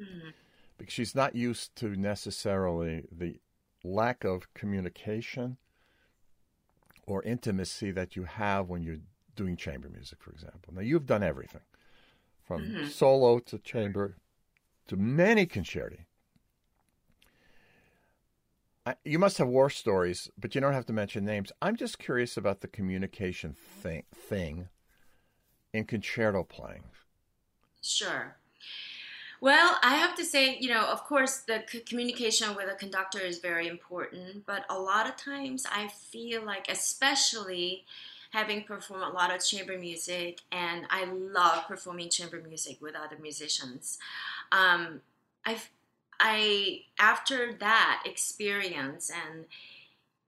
mm-hmm. 0.00 0.30
because 0.76 0.92
she's 0.92 1.14
not 1.14 1.34
used 1.36 1.76
to 1.76 1.96
necessarily 1.96 3.04
the 3.10 3.40
lack 3.84 4.24
of 4.24 4.52
communication 4.54 5.56
or 7.06 7.22
intimacy 7.22 7.90
that 7.90 8.16
you 8.16 8.24
have 8.24 8.68
when 8.68 8.82
you're 8.82 8.98
doing 9.34 9.56
chamber 9.56 9.88
music, 9.88 10.18
for 10.22 10.30
example. 10.30 10.72
Now, 10.74 10.80
you've 10.80 11.06
done 11.06 11.22
everything 11.22 11.62
from 12.42 12.62
mm-hmm. 12.62 12.86
solo 12.86 13.38
to 13.40 13.58
chamber 13.58 14.16
to 14.88 14.96
many 14.96 15.46
concerti. 15.46 16.06
I, 18.86 18.96
you 19.04 19.18
must 19.18 19.38
have 19.38 19.48
war 19.48 19.70
stories, 19.70 20.30
but 20.38 20.54
you 20.54 20.60
don't 20.60 20.74
have 20.74 20.86
to 20.86 20.92
mention 20.92 21.24
names. 21.24 21.50
I'm 21.62 21.76
just 21.76 21.98
curious 21.98 22.36
about 22.36 22.60
the 22.60 22.68
communication 22.68 23.54
thing, 23.54 24.02
thing 24.14 24.68
in 25.72 25.84
concerto 25.84 26.44
playing. 26.44 26.84
Sure. 27.80 28.36
Well, 29.40 29.78
I 29.82 29.96
have 29.96 30.14
to 30.16 30.24
say, 30.24 30.56
you 30.58 30.68
know, 30.68 30.86
of 30.86 31.04
course, 31.04 31.38
the 31.38 31.64
c- 31.68 31.80
communication 31.80 32.54
with 32.54 32.70
a 32.70 32.74
conductor 32.74 33.18
is 33.18 33.38
very 33.38 33.68
important, 33.68 34.46
but 34.46 34.64
a 34.70 34.78
lot 34.78 35.06
of 35.06 35.16
times 35.16 35.66
I 35.70 35.88
feel 35.88 36.44
like, 36.44 36.70
especially 36.70 37.84
having 38.34 38.64
performed 38.64 39.04
a 39.04 39.08
lot 39.08 39.32
of 39.32 39.42
chamber 39.44 39.78
music, 39.78 40.40
and 40.50 40.86
I 40.90 41.04
love 41.04 41.68
performing 41.68 42.10
chamber 42.10 42.42
music 42.46 42.78
with 42.82 42.96
other 42.96 43.16
musicians. 43.22 43.98
Um, 44.50 45.02
I, 45.46 45.58
I 46.18 46.80
after 46.98 47.52
that 47.54 48.02
experience, 48.04 49.08
and 49.08 49.44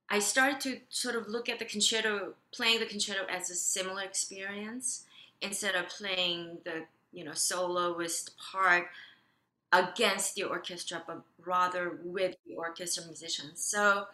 I 0.09 0.21
started 0.21 0.61
to 0.61 0.79
sort 0.89 1.17
of 1.17 1.27
look 1.27 1.49
at 1.49 1.59
the 1.59 1.65
concerto, 1.65 2.35
playing 2.53 2.79
the 2.79 2.87
concerto 2.87 3.27
as 3.29 3.51
a 3.51 3.57
similar 3.57 4.03
experience 4.03 5.05
instead 5.43 5.75
of 5.75 5.89
playing 5.89 6.59
the 6.65 6.85
you 7.13 7.25
know 7.25 7.35
soloist 7.35 8.39
part 8.39 8.87
against 9.73 10.37
the 10.37 10.45
orchestra, 10.45 11.03
but 11.09 11.23
rather 11.45 11.99
with 12.05 12.37
the 12.47 12.55
orchestra 12.55 13.05
musicians. 13.05 13.61
So, 13.61 14.07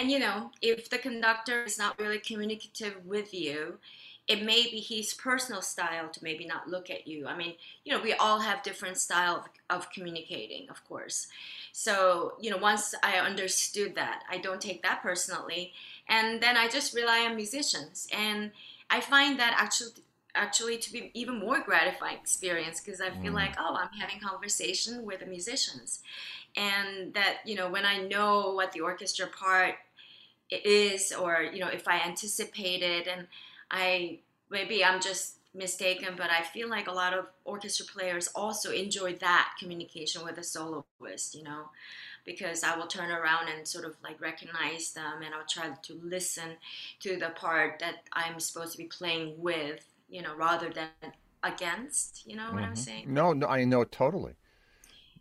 and 0.00 0.10
you 0.10 0.18
know, 0.18 0.50
if 0.62 0.88
the 0.88 0.96
conductor 0.96 1.62
is 1.64 1.78
not 1.78 1.98
really 1.98 2.18
communicative 2.18 3.04
with 3.04 3.34
you, 3.34 3.78
it 4.26 4.42
may 4.42 4.62
be 4.62 4.80
his 4.80 5.12
personal 5.12 5.60
style 5.60 6.08
to 6.08 6.24
maybe 6.24 6.46
not 6.46 6.68
look 6.68 6.88
at 6.88 7.06
you. 7.06 7.26
I 7.26 7.36
mean, 7.36 7.54
you 7.84 7.92
know, 7.92 8.02
we 8.02 8.14
all 8.14 8.38
have 8.38 8.62
different 8.62 8.96
style 8.96 9.44
of, 9.68 9.76
of 9.78 9.92
communicating, 9.92 10.70
of 10.70 10.82
course. 10.88 11.26
So, 11.72 12.32
you 12.40 12.50
know, 12.50 12.56
once 12.56 12.94
I 13.02 13.18
understood 13.18 13.94
that, 13.96 14.22
I 14.30 14.38
don't 14.38 14.60
take 14.60 14.82
that 14.84 15.02
personally, 15.02 15.74
and 16.08 16.40
then 16.40 16.56
I 16.56 16.68
just 16.68 16.94
rely 16.94 17.26
on 17.28 17.36
musicians, 17.36 18.08
and 18.10 18.52
I 18.88 19.00
find 19.00 19.38
that 19.38 19.54
actually 19.58 20.02
actually 20.36 20.78
to 20.78 20.92
be 20.92 21.10
even 21.12 21.40
more 21.40 21.60
gratifying 21.60 22.16
experience 22.16 22.80
because 22.80 23.00
I 23.00 23.10
feel 23.10 23.32
mm. 23.32 23.34
like 23.34 23.56
oh 23.58 23.74
I'm 23.74 23.88
having 23.98 24.20
conversation 24.20 25.04
with 25.04 25.18
the 25.18 25.26
musicians 25.26 26.04
and 26.56 27.12
that 27.14 27.38
you 27.44 27.56
know 27.56 27.68
when 27.68 27.84
I 27.84 27.98
know 27.98 28.52
what 28.54 28.70
the 28.70 28.80
orchestra 28.80 29.26
part 29.26 29.74
is 30.50 31.12
or 31.12 31.42
you 31.42 31.60
know 31.60 31.68
if 31.68 31.86
I 31.86 32.00
anticipate 32.00 32.82
it 32.82 33.06
and 33.06 33.26
I 33.70 34.18
maybe 34.50 34.84
I'm 34.84 35.00
just 35.00 35.36
mistaken 35.54 36.14
but 36.16 36.30
I 36.30 36.42
feel 36.42 36.68
like 36.68 36.88
a 36.88 36.92
lot 36.92 37.12
of 37.12 37.26
orchestra 37.44 37.86
players 37.86 38.28
also 38.34 38.70
enjoy 38.70 39.14
that 39.14 39.52
communication 39.58 40.24
with 40.24 40.38
a 40.38 40.44
soloist 40.44 41.34
you 41.34 41.42
know 41.42 41.70
because 42.24 42.62
I 42.62 42.76
will 42.76 42.86
turn 42.86 43.10
around 43.10 43.48
and 43.48 43.66
sort 43.66 43.84
of 43.84 43.96
like 44.04 44.20
recognize 44.20 44.92
them 44.92 45.22
and 45.24 45.34
I'll 45.34 45.46
try 45.48 45.70
to 45.70 46.00
listen 46.02 46.56
to 47.00 47.16
the 47.16 47.30
part 47.30 47.80
that 47.80 48.04
I'm 48.12 48.38
supposed 48.38 48.72
to 48.72 48.78
be 48.78 48.84
playing 48.84 49.34
with 49.38 49.84
you 50.10 50.22
know, 50.22 50.34
rather 50.36 50.70
than 50.70 50.88
against. 51.42 52.26
You 52.26 52.36
know 52.36 52.46
what 52.46 52.56
mm-hmm. 52.56 52.64
I'm 52.64 52.76
saying? 52.76 53.04
No, 53.06 53.32
no, 53.32 53.46
I 53.46 53.64
know 53.64 53.84
totally. 53.84 54.34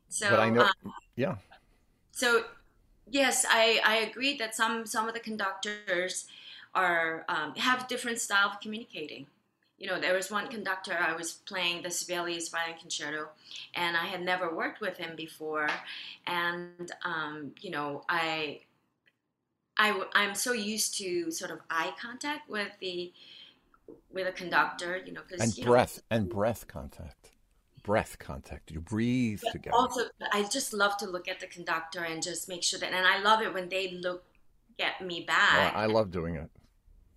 So, 0.09 0.29
but 0.29 0.39
I 0.39 0.49
know, 0.49 0.63
um, 0.63 0.93
yeah. 1.15 1.35
So, 2.11 2.43
yes, 3.11 3.45
I 3.49 3.81
I 3.85 3.97
agree 3.97 4.37
that 4.37 4.55
some 4.55 4.85
some 4.85 5.07
of 5.07 5.13
the 5.13 5.19
conductors 5.19 6.27
are 6.75 7.25
um, 7.29 7.55
have 7.55 7.87
different 7.87 8.19
style 8.19 8.49
of 8.49 8.59
communicating. 8.59 9.27
You 9.77 9.87
know, 9.87 9.99
there 9.99 10.13
was 10.13 10.29
one 10.29 10.47
conductor 10.47 10.97
I 10.99 11.13
was 11.15 11.33
playing 11.33 11.83
the 11.83 11.89
Sibelius 11.89 12.49
Violin 12.49 12.77
Concerto, 12.77 13.29
and 13.75 13.95
I 13.95 14.07
had 14.07 14.21
never 14.21 14.53
worked 14.53 14.81
with 14.81 14.97
him 14.97 15.15
before, 15.15 15.69
and 16.27 16.91
um, 17.05 17.53
you 17.61 17.71
know, 17.71 18.03
I 18.09 18.61
I, 19.79 20.03
I'm 20.13 20.35
so 20.35 20.51
used 20.51 20.97
to 20.97 21.31
sort 21.31 21.51
of 21.51 21.59
eye 21.69 21.93
contact 21.99 22.49
with 22.49 22.67
the 22.81 23.13
with 24.11 24.27
a 24.27 24.31
conductor, 24.31 25.01
you 25.03 25.13
know, 25.13 25.21
and 25.39 25.55
breath 25.65 26.01
know, 26.11 26.17
and 26.17 26.29
breath 26.29 26.67
contact, 26.67 27.31
breath 27.83 28.17
contact. 28.19 28.71
You 28.71 28.81
breathe 28.81 29.41
together. 29.51 29.75
Also, 29.75 30.01
I 30.31 30.43
just 30.43 30.73
love 30.73 30.97
to 30.97 31.09
look 31.09 31.27
at 31.27 31.39
the 31.39 31.47
conductor 31.47 32.03
and 32.03 32.21
just 32.21 32.47
make 32.49 32.63
sure 32.63 32.79
that, 32.79 32.93
and 32.93 33.05
I 33.07 33.19
love 33.19 33.41
it 33.41 33.53
when 33.53 33.69
they 33.69 33.91
look 33.91 34.23
at 34.79 35.05
me 35.05 35.23
back. 35.25 35.75
I 35.75 35.85
love 35.85 36.11
doing 36.11 36.35
it. 36.35 36.49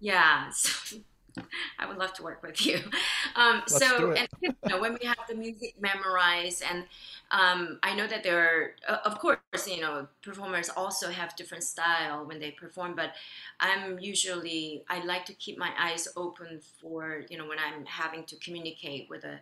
Yeah. 0.00 0.50
So, 0.85 0.99
I 1.79 1.87
would 1.87 1.99
love 1.99 2.12
to 2.15 2.23
work 2.23 2.43
with 2.43 2.65
you. 2.67 2.81
Um, 3.35 3.62
so, 3.67 4.12
and 4.12 4.29
you 4.43 4.55
know, 4.67 4.79
when 4.79 4.99
we 5.01 5.07
have 5.07 5.17
the 5.27 5.35
music 5.35 5.75
memorized, 5.81 6.62
and 6.69 6.85
um, 7.31 7.79
I 7.83 7.95
know 7.95 8.07
that 8.07 8.23
there 8.23 8.75
are, 8.89 8.97
of 9.07 9.19
course, 9.19 9.67
you 9.67 9.81
know, 9.81 10.07
performers 10.23 10.69
also 10.69 11.09
have 11.09 11.35
different 11.35 11.65
style 11.65 12.27
when 12.27 12.39
they 12.41 12.51
perform, 12.51 12.95
but 12.95 13.12
I'm 13.59 13.99
usually 13.99 14.85
I 14.91 15.03
like 15.05 15.25
to 15.27 15.33
keep 15.35 15.57
my 15.57 15.71
eyes 15.79 16.09
open 16.15 16.61
for 16.81 17.23
you 17.31 17.39
know 17.39 17.47
when 17.47 17.59
I'm 17.59 17.87
having 17.87 18.25
to 18.25 18.37
communicate 18.37 19.09
with 19.09 19.25
a 19.25 19.41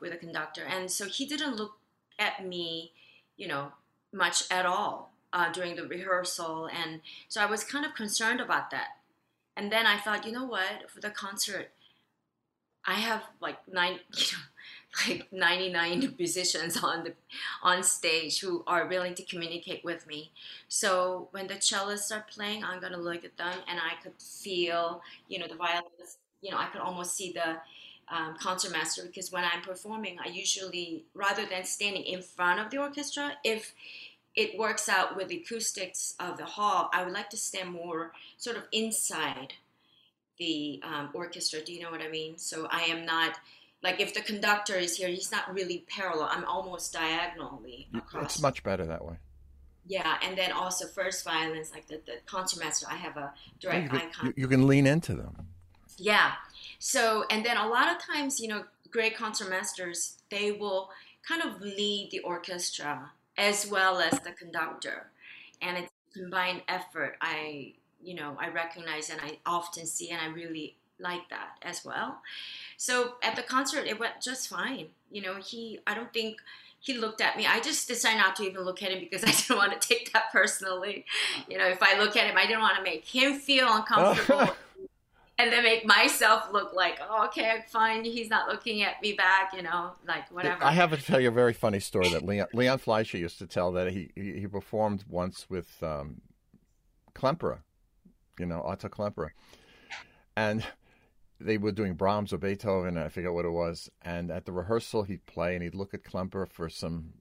with 0.00 0.14
a 0.14 0.16
conductor, 0.16 0.62
and 0.64 0.90
so 0.90 1.04
he 1.04 1.26
didn't 1.26 1.56
look 1.56 1.76
at 2.18 2.46
me, 2.46 2.92
you 3.36 3.48
know, 3.48 3.72
much 4.12 4.44
at 4.50 4.64
all 4.64 5.12
uh, 5.32 5.52
during 5.52 5.76
the 5.76 5.86
rehearsal, 5.86 6.68
and 6.72 7.00
so 7.28 7.42
I 7.42 7.46
was 7.46 7.64
kind 7.64 7.84
of 7.84 7.94
concerned 7.94 8.40
about 8.40 8.70
that 8.70 8.95
and 9.56 9.72
then 9.72 9.86
I 9.86 9.98
thought, 9.98 10.26
you 10.26 10.32
know 10.32 10.44
what, 10.44 10.90
for 10.90 11.00
the 11.00 11.10
concert, 11.10 11.70
I 12.86 12.94
have 12.94 13.22
like 13.40 13.58
nine, 13.70 13.98
you 14.16 14.26
know, 14.32 15.14
like 15.14 15.32
99 15.32 16.14
musicians 16.18 16.82
on 16.82 17.04
the 17.04 17.14
on 17.62 17.82
stage 17.82 18.40
who 18.40 18.62
are 18.66 18.86
willing 18.86 19.14
to 19.14 19.22
communicate 19.24 19.84
with 19.84 20.06
me. 20.06 20.30
So 20.68 21.28
when 21.32 21.46
the 21.48 21.54
cellists 21.54 22.14
are 22.14 22.24
playing, 22.30 22.64
I'm 22.64 22.80
gonna 22.80 22.98
look 22.98 23.24
at 23.24 23.36
them 23.36 23.58
and 23.68 23.78
I 23.80 24.00
could 24.02 24.20
feel, 24.20 25.02
you 25.28 25.38
know, 25.38 25.48
the 25.48 25.56
violins. 25.56 26.18
You 26.42 26.52
know, 26.52 26.58
I 26.58 26.66
could 26.66 26.80
almost 26.80 27.16
see 27.16 27.32
the 27.32 27.56
um, 28.14 28.36
concertmaster 28.38 29.02
because 29.04 29.32
when 29.32 29.42
I'm 29.44 29.62
performing, 29.62 30.18
I 30.24 30.28
usually 30.28 31.04
rather 31.14 31.44
than 31.46 31.64
standing 31.64 32.04
in 32.04 32.22
front 32.22 32.60
of 32.60 32.70
the 32.70 32.78
orchestra, 32.78 33.32
if 33.42 33.74
it 34.36 34.58
works 34.58 34.88
out 34.88 35.16
with 35.16 35.28
the 35.28 35.38
acoustics 35.38 36.14
of 36.20 36.36
the 36.36 36.44
hall, 36.44 36.90
I 36.92 37.02
would 37.02 37.12
like 37.12 37.30
to 37.30 37.36
stand 37.36 37.72
more 37.72 38.12
sort 38.36 38.56
of 38.56 38.64
inside 38.70 39.54
the 40.38 40.80
um, 40.84 41.10
orchestra. 41.14 41.60
Do 41.62 41.72
you 41.72 41.82
know 41.82 41.90
what 41.90 42.02
I 42.02 42.08
mean? 42.08 42.36
So 42.36 42.68
I 42.70 42.82
am 42.82 43.06
not 43.06 43.38
like 43.82 44.00
if 44.00 44.14
the 44.14 44.20
conductor 44.20 44.74
is 44.74 44.96
here, 44.96 45.08
he's 45.08 45.32
not 45.32 45.52
really 45.52 45.84
parallel. 45.88 46.28
I'm 46.30 46.44
almost 46.44 46.92
diagonally 46.92 47.88
across. 47.94 48.34
It's 48.34 48.42
much 48.42 48.62
better 48.62 48.84
that 48.86 49.04
way. 49.04 49.16
Yeah, 49.88 50.16
and 50.22 50.36
then 50.36 50.50
also 50.50 50.86
first 50.88 51.24
violins, 51.24 51.70
like 51.72 51.86
the, 51.86 52.00
the 52.04 52.14
concertmaster, 52.26 52.86
I 52.90 52.96
have 52.96 53.16
a 53.16 53.32
direct 53.60 53.92
you 53.92 53.98
can, 53.98 54.10
eye. 54.20 54.32
You 54.36 54.48
can 54.48 54.66
lean 54.66 54.86
into 54.86 55.14
them. 55.14 55.46
Yeah. 55.96 56.32
So, 56.80 57.24
and 57.30 57.46
then 57.46 57.56
a 57.56 57.68
lot 57.68 57.94
of 57.94 58.02
times, 58.02 58.40
you 58.40 58.48
know, 58.48 58.64
great 58.90 59.16
concertmasters, 59.16 60.16
they 60.30 60.50
will 60.50 60.90
kind 61.26 61.42
of 61.42 61.60
lead 61.60 62.08
the 62.10 62.18
orchestra 62.20 63.12
as 63.38 63.66
well 63.66 64.00
as 64.00 64.18
the 64.20 64.32
conductor. 64.32 65.08
And 65.60 65.78
it's 65.78 65.92
a 66.14 66.18
combined 66.18 66.62
effort. 66.68 67.16
I, 67.20 67.74
you 68.02 68.14
know, 68.14 68.36
I 68.40 68.48
recognize 68.48 69.10
and 69.10 69.20
I 69.20 69.38
often 69.46 69.86
see, 69.86 70.10
and 70.10 70.20
I 70.20 70.26
really 70.26 70.76
like 70.98 71.28
that 71.30 71.58
as 71.62 71.84
well. 71.84 72.20
So 72.76 73.14
at 73.22 73.36
the 73.36 73.42
concert, 73.42 73.86
it 73.86 73.98
went 73.98 74.14
just 74.22 74.48
fine. 74.48 74.88
You 75.10 75.22
know, 75.22 75.36
he, 75.36 75.80
I 75.86 75.94
don't 75.94 76.12
think 76.12 76.40
he 76.80 76.94
looked 76.94 77.20
at 77.20 77.36
me. 77.36 77.46
I 77.46 77.60
just 77.60 77.88
decided 77.88 78.18
not 78.18 78.36
to 78.36 78.44
even 78.44 78.62
look 78.62 78.82
at 78.82 78.90
him 78.90 79.00
because 79.00 79.24
I 79.24 79.32
didn't 79.32 79.56
want 79.56 79.80
to 79.80 79.88
take 79.88 80.12
that 80.12 80.30
personally. 80.32 81.04
You 81.48 81.58
know, 81.58 81.66
if 81.66 81.82
I 81.82 81.98
look 81.98 82.16
at 82.16 82.26
him, 82.28 82.36
I 82.36 82.46
didn't 82.46 82.62
want 82.62 82.76
to 82.76 82.82
make 82.82 83.04
him 83.04 83.38
feel 83.38 83.66
oh. 83.68 83.76
uncomfortable. 83.76 84.56
And 85.38 85.52
then 85.52 85.64
make 85.64 85.84
myself 85.84 86.48
look 86.50 86.72
like, 86.72 86.98
oh, 87.06 87.26
okay, 87.26 87.62
fine, 87.68 88.04
he's 88.04 88.30
not 88.30 88.48
looking 88.48 88.82
at 88.82 89.02
me 89.02 89.12
back, 89.12 89.52
you 89.54 89.62
know, 89.62 89.92
like 90.08 90.30
whatever. 90.30 90.64
I 90.64 90.72
have 90.72 90.90
to 90.90 90.96
tell 90.96 91.20
you 91.20 91.28
a 91.28 91.32
very 91.32 91.52
funny 91.52 91.78
story 91.78 92.08
that 92.08 92.22
Leon, 92.24 92.46
Leon 92.54 92.78
Fleisher 92.78 93.18
used 93.18 93.38
to 93.40 93.46
tell 93.46 93.72
that 93.72 93.92
he 93.92 94.10
he, 94.14 94.40
he 94.40 94.46
performed 94.46 95.04
once 95.08 95.46
with 95.50 95.82
um, 95.82 96.22
Klemperer, 97.14 97.58
you 98.38 98.46
know, 98.46 98.62
Otto 98.62 98.88
Klemperer, 98.88 99.30
and 100.34 100.64
they 101.38 101.58
were 101.58 101.72
doing 101.72 101.94
Brahms 101.94 102.32
or 102.32 102.38
Beethoven, 102.38 102.96
I 102.96 103.08
forget 103.08 103.32
what 103.32 103.44
it 103.44 103.50
was, 103.50 103.90
and 104.02 104.30
at 104.30 104.46
the 104.46 104.52
rehearsal 104.52 105.02
he'd 105.02 105.26
play 105.26 105.54
and 105.54 105.62
he'd 105.62 105.74
look 105.74 105.92
at 105.92 106.02
Klemperer 106.02 106.48
for 106.48 106.68
some 106.70 107.12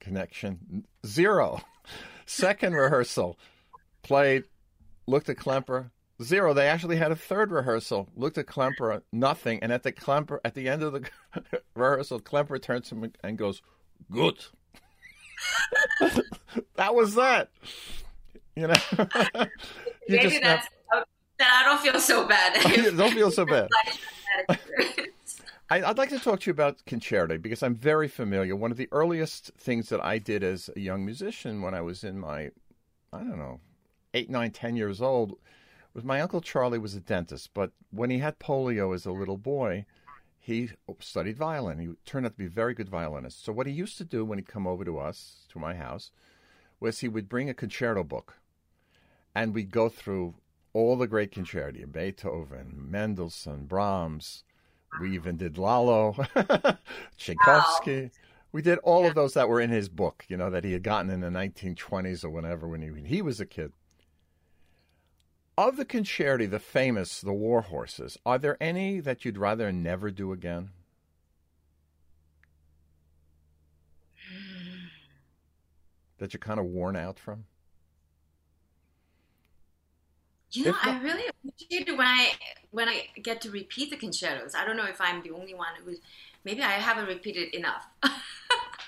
connection, 0.00 0.86
zero. 1.06 1.60
Second 2.26 2.74
rehearsal, 2.74 3.38
played, 4.02 4.44
looked 5.06 5.28
at 5.28 5.36
Klemperer 5.36 5.90
Zero. 6.22 6.52
They 6.52 6.66
actually 6.66 6.96
had 6.96 7.12
a 7.12 7.16
third 7.16 7.52
rehearsal. 7.52 8.08
Looked 8.16 8.38
at 8.38 8.46
Klemperer, 8.46 9.02
nothing. 9.12 9.60
And 9.62 9.72
at 9.72 9.84
the 9.84 9.92
Klemperer, 9.92 10.40
at 10.44 10.54
the 10.54 10.68
end 10.68 10.82
of 10.82 10.92
the 10.92 11.08
rehearsal, 11.76 12.20
Klemperer 12.20 12.60
turns 12.60 12.88
to 12.88 12.96
him 12.96 13.12
and 13.22 13.38
goes, 13.38 13.62
"Good." 14.10 14.44
that 16.76 16.94
was 16.94 17.14
that. 17.14 17.50
You 18.56 18.66
know. 18.68 18.74
you 18.98 20.16
Maybe 20.16 20.38
that's. 20.40 20.66
Snap... 20.66 21.06
I 21.40 21.62
don't 21.64 21.80
feel 21.80 22.00
so 22.00 22.26
bad. 22.26 22.54
don't 22.96 23.12
feel 23.12 23.30
so 23.30 23.46
bad. 23.46 23.68
I, 25.70 25.86
would 25.86 25.98
like 25.98 26.08
to 26.08 26.18
talk 26.18 26.40
to 26.40 26.46
you 26.46 26.52
about 26.52 26.84
concerto 26.86 27.38
because 27.38 27.62
I'm 27.62 27.76
very 27.76 28.08
familiar. 28.08 28.56
One 28.56 28.72
of 28.72 28.76
the 28.76 28.88
earliest 28.90 29.52
things 29.58 29.90
that 29.90 30.04
I 30.04 30.18
did 30.18 30.42
as 30.42 30.70
a 30.74 30.80
young 30.80 31.04
musician 31.04 31.62
when 31.62 31.74
I 31.74 31.82
was 31.82 32.02
in 32.04 32.18
my, 32.18 32.50
I 33.12 33.18
don't 33.18 33.38
know, 33.38 33.60
eight, 34.14 34.30
nine, 34.30 34.50
ten 34.50 34.74
years 34.76 35.00
old 35.02 35.36
was 35.98 36.04
my 36.04 36.20
uncle 36.20 36.40
Charlie 36.40 36.78
was 36.78 36.94
a 36.94 37.00
dentist, 37.00 37.50
but 37.52 37.72
when 37.90 38.08
he 38.08 38.18
had 38.18 38.38
polio 38.38 38.94
as 38.94 39.04
a 39.04 39.10
little 39.10 39.36
boy, 39.36 39.84
he 40.38 40.70
studied 41.00 41.36
violin. 41.36 41.80
He 41.80 41.88
turned 42.04 42.24
out 42.24 42.34
to 42.34 42.38
be 42.38 42.46
a 42.46 42.50
very 42.50 42.72
good 42.72 42.88
violinist. 42.88 43.44
So 43.44 43.52
what 43.52 43.66
he 43.66 43.72
used 43.72 43.98
to 43.98 44.04
do 44.04 44.24
when 44.24 44.38
he'd 44.38 44.46
come 44.46 44.64
over 44.64 44.84
to 44.84 45.00
us, 45.00 45.46
to 45.48 45.58
my 45.58 45.74
house, 45.74 46.12
was 46.78 47.00
he 47.00 47.08
would 47.08 47.28
bring 47.28 47.50
a 47.50 47.54
concerto 47.54 48.04
book, 48.04 48.38
and 49.34 49.52
we'd 49.52 49.72
go 49.72 49.88
through 49.88 50.34
all 50.72 50.96
the 50.96 51.08
great 51.08 51.32
concerti: 51.32 51.84
Beethoven, 51.90 52.86
Mendelssohn, 52.88 53.66
Brahms. 53.66 54.44
We 55.00 55.12
even 55.16 55.36
did 55.36 55.58
Lalo, 55.58 56.12
Tchaikovsky. 57.18 58.02
Wow. 58.02 58.10
We 58.52 58.62
did 58.62 58.78
all 58.84 59.02
yeah. 59.02 59.08
of 59.08 59.16
those 59.16 59.34
that 59.34 59.48
were 59.48 59.60
in 59.60 59.70
his 59.70 59.88
book, 59.88 60.24
you 60.28 60.36
know, 60.36 60.48
that 60.48 60.62
he 60.62 60.74
had 60.74 60.84
gotten 60.84 61.10
in 61.10 61.20
the 61.20 61.28
1920s 61.28 62.24
or 62.24 62.30
whenever 62.30 62.68
when 62.68 62.82
he, 62.82 62.90
when 62.92 63.04
he 63.04 63.20
was 63.20 63.40
a 63.40 63.46
kid. 63.46 63.72
Of 65.58 65.76
the 65.76 65.84
concerti, 65.84 66.48
the 66.48 66.60
famous, 66.60 67.20
the 67.20 67.32
war 67.32 67.62
horses, 67.62 68.16
are 68.24 68.38
there 68.38 68.56
any 68.60 69.00
that 69.00 69.24
you'd 69.24 69.36
rather 69.36 69.72
never 69.72 70.08
do 70.08 70.30
again? 70.30 70.70
that 76.18 76.32
you're 76.32 76.38
kind 76.38 76.60
of 76.60 76.66
worn 76.66 76.94
out 76.94 77.18
from? 77.18 77.46
You 80.52 80.66
know, 80.66 80.76
I 80.80 81.00
really 81.00 81.24
appreciate 81.28 81.88
it 81.88 81.98
when 81.98 82.06
I 82.06 82.30
when 82.70 82.88
I 82.88 83.08
get 83.20 83.40
to 83.40 83.50
repeat 83.50 83.90
the 83.90 83.96
concertos. 83.96 84.54
I 84.54 84.64
don't 84.64 84.76
know 84.76 84.86
if 84.86 85.00
I'm 85.00 85.24
the 85.24 85.32
only 85.32 85.54
one 85.54 85.70
who's 85.84 85.98
maybe 86.44 86.62
I 86.62 86.74
haven't 86.74 87.06
repeated 87.06 87.52
enough. 87.52 87.84
oh, 88.04 88.10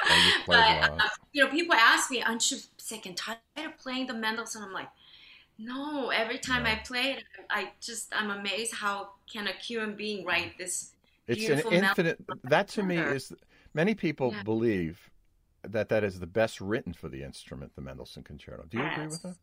you 0.09 0.33
but 0.47 0.57
uh, 0.57 1.09
you 1.33 1.43
know, 1.43 1.50
people 1.50 1.75
ask 1.75 2.12
me, 2.12 2.23
"Aren't 2.23 2.49
you 2.53 2.59
sick 2.79 3.07
and 3.07 3.17
tired 3.17 3.39
of 3.57 3.77
playing 3.77 4.07
the 4.07 4.15
Mendelssohn?" 4.15 4.62
I'm 4.62 4.73
like, 4.73 4.89
no, 5.61 6.09
every 6.09 6.38
time 6.38 6.64
I 6.64 6.76
play 6.76 7.12
it, 7.12 7.25
I 7.50 7.71
just 7.81 8.12
I'm 8.17 8.31
amazed 8.31 8.75
how 8.75 9.11
can 9.31 9.47
a 9.47 9.52
human 9.52 9.95
being 9.95 10.25
write 10.25 10.56
this. 10.58 10.93
It's 11.26 11.49
an 11.49 11.73
infinite. 11.73 12.19
That 12.45 12.69
to 12.69 12.82
me 12.82 12.97
is 12.97 13.32
many 13.75 13.95
people 13.95 14.32
yeah. 14.32 14.43
believe 14.43 15.11
that 15.69 15.91
that 15.91 16.02
is 16.02 16.19
the 16.19 16.26
best 16.26 16.61
written 16.61 16.95
for 16.95 17.08
the 17.08 17.23
instrument, 17.23 17.75
the 17.76 17.82
Mendelssohn 17.82 18.23
Concerto. 18.23 18.65
Do 18.69 18.78
you 18.78 18.82
yes. 18.84 18.93
agree 18.95 19.06
with 19.08 19.23
that? 19.23 19.37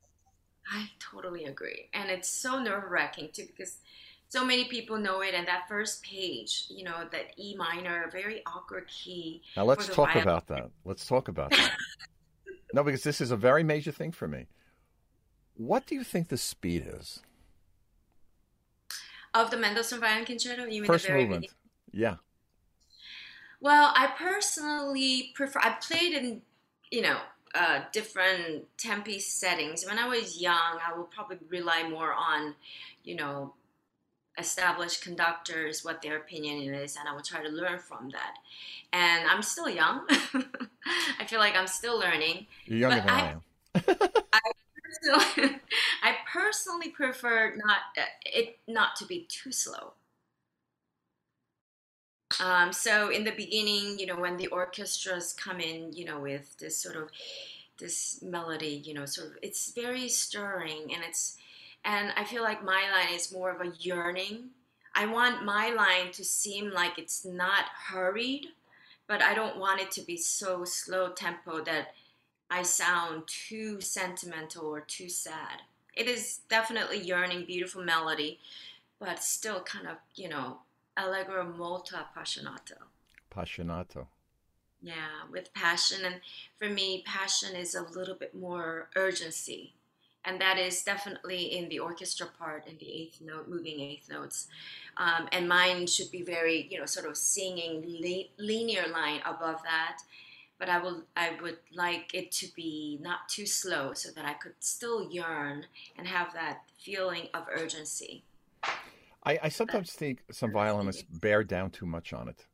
I 0.69 0.89
totally 0.99 1.45
agree, 1.45 1.89
and 1.93 2.09
it's 2.09 2.27
so 2.27 2.61
nerve 2.61 2.89
wracking 2.89 3.29
too 3.31 3.45
because 3.45 3.77
so 4.27 4.43
many 4.43 4.65
people 4.65 4.97
know 4.97 5.21
it. 5.21 5.33
And 5.33 5.47
that 5.47 5.67
first 5.69 6.03
page, 6.03 6.65
you 6.69 6.83
know, 6.83 7.07
that 7.11 7.37
E 7.37 7.55
minor, 7.55 8.09
very 8.11 8.41
awkward 8.45 8.87
key. 8.87 9.43
Now 9.55 9.65
let's 9.65 9.87
talk 9.87 10.13
violin. 10.13 10.23
about 10.23 10.47
that. 10.47 10.71
Let's 10.83 11.05
talk 11.05 11.27
about 11.27 11.51
that. 11.51 11.73
no, 12.73 12.83
because 12.83 13.03
this 13.03 13.21
is 13.21 13.31
a 13.31 13.37
very 13.37 13.63
major 13.63 13.91
thing 13.91 14.11
for 14.11 14.27
me. 14.27 14.47
What 15.57 15.87
do 15.87 15.95
you 15.95 16.03
think 16.03 16.29
the 16.29 16.37
speed 16.37 16.87
is? 16.87 17.21
Of 19.33 19.49
the 19.49 19.57
Mendelssohn 19.57 19.99
Violin 19.99 20.25
Concerto? 20.25 20.65
You 20.65 20.81
mean 20.81 20.85
First 20.85 21.05
the 21.05 21.11
very 21.11 21.23
movement. 21.23 21.47
Beginning? 21.91 22.11
Yeah. 22.11 22.15
Well, 23.59 23.91
I 23.95 24.07
personally 24.17 25.31
prefer. 25.33 25.59
I 25.63 25.77
played 25.81 26.13
in, 26.13 26.41
you 26.91 27.01
know, 27.01 27.17
uh, 27.55 27.81
different 27.91 28.65
tempi 28.77 29.19
settings. 29.19 29.83
When 29.85 29.97
I 29.97 30.07
was 30.07 30.39
young, 30.39 30.79
I 30.85 30.95
would 30.95 31.09
probably 31.09 31.39
rely 31.49 31.89
more 31.89 32.13
on, 32.13 32.53
you 33.03 33.15
know, 33.15 33.53
established 34.37 35.01
conductors, 35.01 35.83
what 35.83 36.03
their 36.03 36.17
opinion 36.17 36.71
is, 36.75 36.95
and 36.95 37.09
I 37.09 37.15
would 37.15 37.25
try 37.25 37.41
to 37.41 37.49
learn 37.49 37.79
from 37.79 38.11
that. 38.11 38.35
And 38.93 39.27
I'm 39.27 39.41
still 39.41 39.69
young. 39.69 40.01
I 41.19 41.25
feel 41.25 41.39
like 41.39 41.55
I'm 41.55 41.67
still 41.67 41.99
learning. 41.99 42.45
You're 42.65 42.91
younger 42.91 42.99
than 42.99 43.09
I, 43.09 43.19
I 43.19 43.29
am. 43.31 43.41
I 44.33 44.39
personally, 44.87 45.59
I 46.03 46.15
personally 46.31 46.89
prefer 46.89 47.55
not 47.55 47.79
uh, 47.97 48.05
it 48.25 48.59
not 48.67 48.95
to 48.97 49.05
be 49.05 49.27
too 49.29 49.51
slow. 49.51 49.93
Um, 52.39 52.73
so 52.73 53.09
in 53.09 53.23
the 53.23 53.31
beginning, 53.31 53.97
you 53.99 54.05
know, 54.05 54.19
when 54.19 54.37
the 54.37 54.47
orchestras 54.47 55.33
come 55.33 55.59
in, 55.59 55.93
you 55.93 56.05
know, 56.05 56.19
with 56.19 56.57
this 56.59 56.77
sort 56.77 56.95
of 56.95 57.09
this 57.79 58.21
melody, 58.21 58.81
you 58.85 58.93
know, 58.93 59.05
sort 59.05 59.27
of 59.27 59.37
it's 59.41 59.71
very 59.73 60.07
stirring 60.09 60.93
and 60.93 61.03
it's 61.07 61.37
and 61.85 62.11
I 62.17 62.23
feel 62.25 62.43
like 62.43 62.63
my 62.63 62.83
line 62.91 63.13
is 63.15 63.31
more 63.31 63.51
of 63.51 63.61
a 63.61 63.71
yearning. 63.79 64.49
I 64.95 65.05
want 65.05 65.45
my 65.45 65.69
line 65.69 66.11
to 66.13 66.23
seem 66.23 66.71
like 66.71 66.97
it's 66.97 67.23
not 67.23 67.65
hurried, 67.89 68.47
but 69.07 69.21
I 69.21 69.33
don't 69.33 69.57
want 69.57 69.81
it 69.81 69.91
to 69.91 70.01
be 70.01 70.17
so 70.17 70.65
slow 70.65 71.09
tempo 71.09 71.63
that 71.63 71.93
I 72.49 72.63
sound 72.63 73.23
too 73.27 73.81
sentimental 73.81 74.65
or 74.65 74.81
too 74.81 75.09
sad. 75.09 75.61
It 75.93 76.07
is 76.07 76.41
definitely 76.49 76.99
yearning, 76.99 77.45
beautiful 77.45 77.83
melody, 77.83 78.39
but 78.99 79.23
still 79.23 79.61
kind 79.61 79.87
of, 79.87 79.97
you 80.15 80.29
know, 80.29 80.59
allegro 80.95 81.43
molto 81.43 81.97
appassionato. 81.97 82.77
Appassionato. 83.29 84.07
Yeah, 84.81 85.25
with 85.31 85.53
passion. 85.53 86.05
And 86.05 86.21
for 86.57 86.69
me, 86.69 87.03
passion 87.05 87.55
is 87.55 87.75
a 87.75 87.81
little 87.81 88.15
bit 88.15 88.35
more 88.35 88.89
urgency. 88.95 89.73
And 90.23 90.39
that 90.41 90.57
is 90.57 90.83
definitely 90.83 91.57
in 91.57 91.69
the 91.69 91.79
orchestra 91.79 92.27
part, 92.37 92.67
in 92.67 92.77
the 92.77 92.91
eighth 92.91 93.21
note, 93.21 93.47
moving 93.47 93.79
eighth 93.79 94.09
notes. 94.09 94.47
Um, 94.97 95.27
and 95.31 95.47
mine 95.47 95.87
should 95.87 96.11
be 96.11 96.21
very, 96.21 96.67
you 96.69 96.79
know, 96.79 96.85
sort 96.85 97.07
of 97.07 97.17
singing 97.17 97.81
li- 97.81 98.31
linear 98.37 98.87
line 98.87 99.21
above 99.25 99.63
that 99.63 99.99
but 100.59 100.69
I 100.69 100.79
will 100.79 101.03
I 101.15 101.37
would 101.41 101.57
like 101.73 102.13
it 102.13 102.31
to 102.33 102.47
be 102.55 102.99
not 103.01 103.29
too 103.29 103.45
slow 103.45 103.93
so 103.93 104.09
that 104.15 104.25
I 104.25 104.33
could 104.33 104.53
still 104.59 105.09
yearn 105.11 105.65
and 105.97 106.07
have 106.07 106.33
that 106.33 106.61
feeling 106.79 107.27
of 107.33 107.45
urgency. 107.51 108.23
I, 109.23 109.39
I 109.43 109.49
sometimes 109.49 109.91
think 109.91 110.23
some 110.31 110.51
violinists 110.51 111.03
bear 111.03 111.43
down 111.43 111.71
too 111.71 111.85
much 111.85 112.13
on 112.13 112.29
it. 112.29 112.45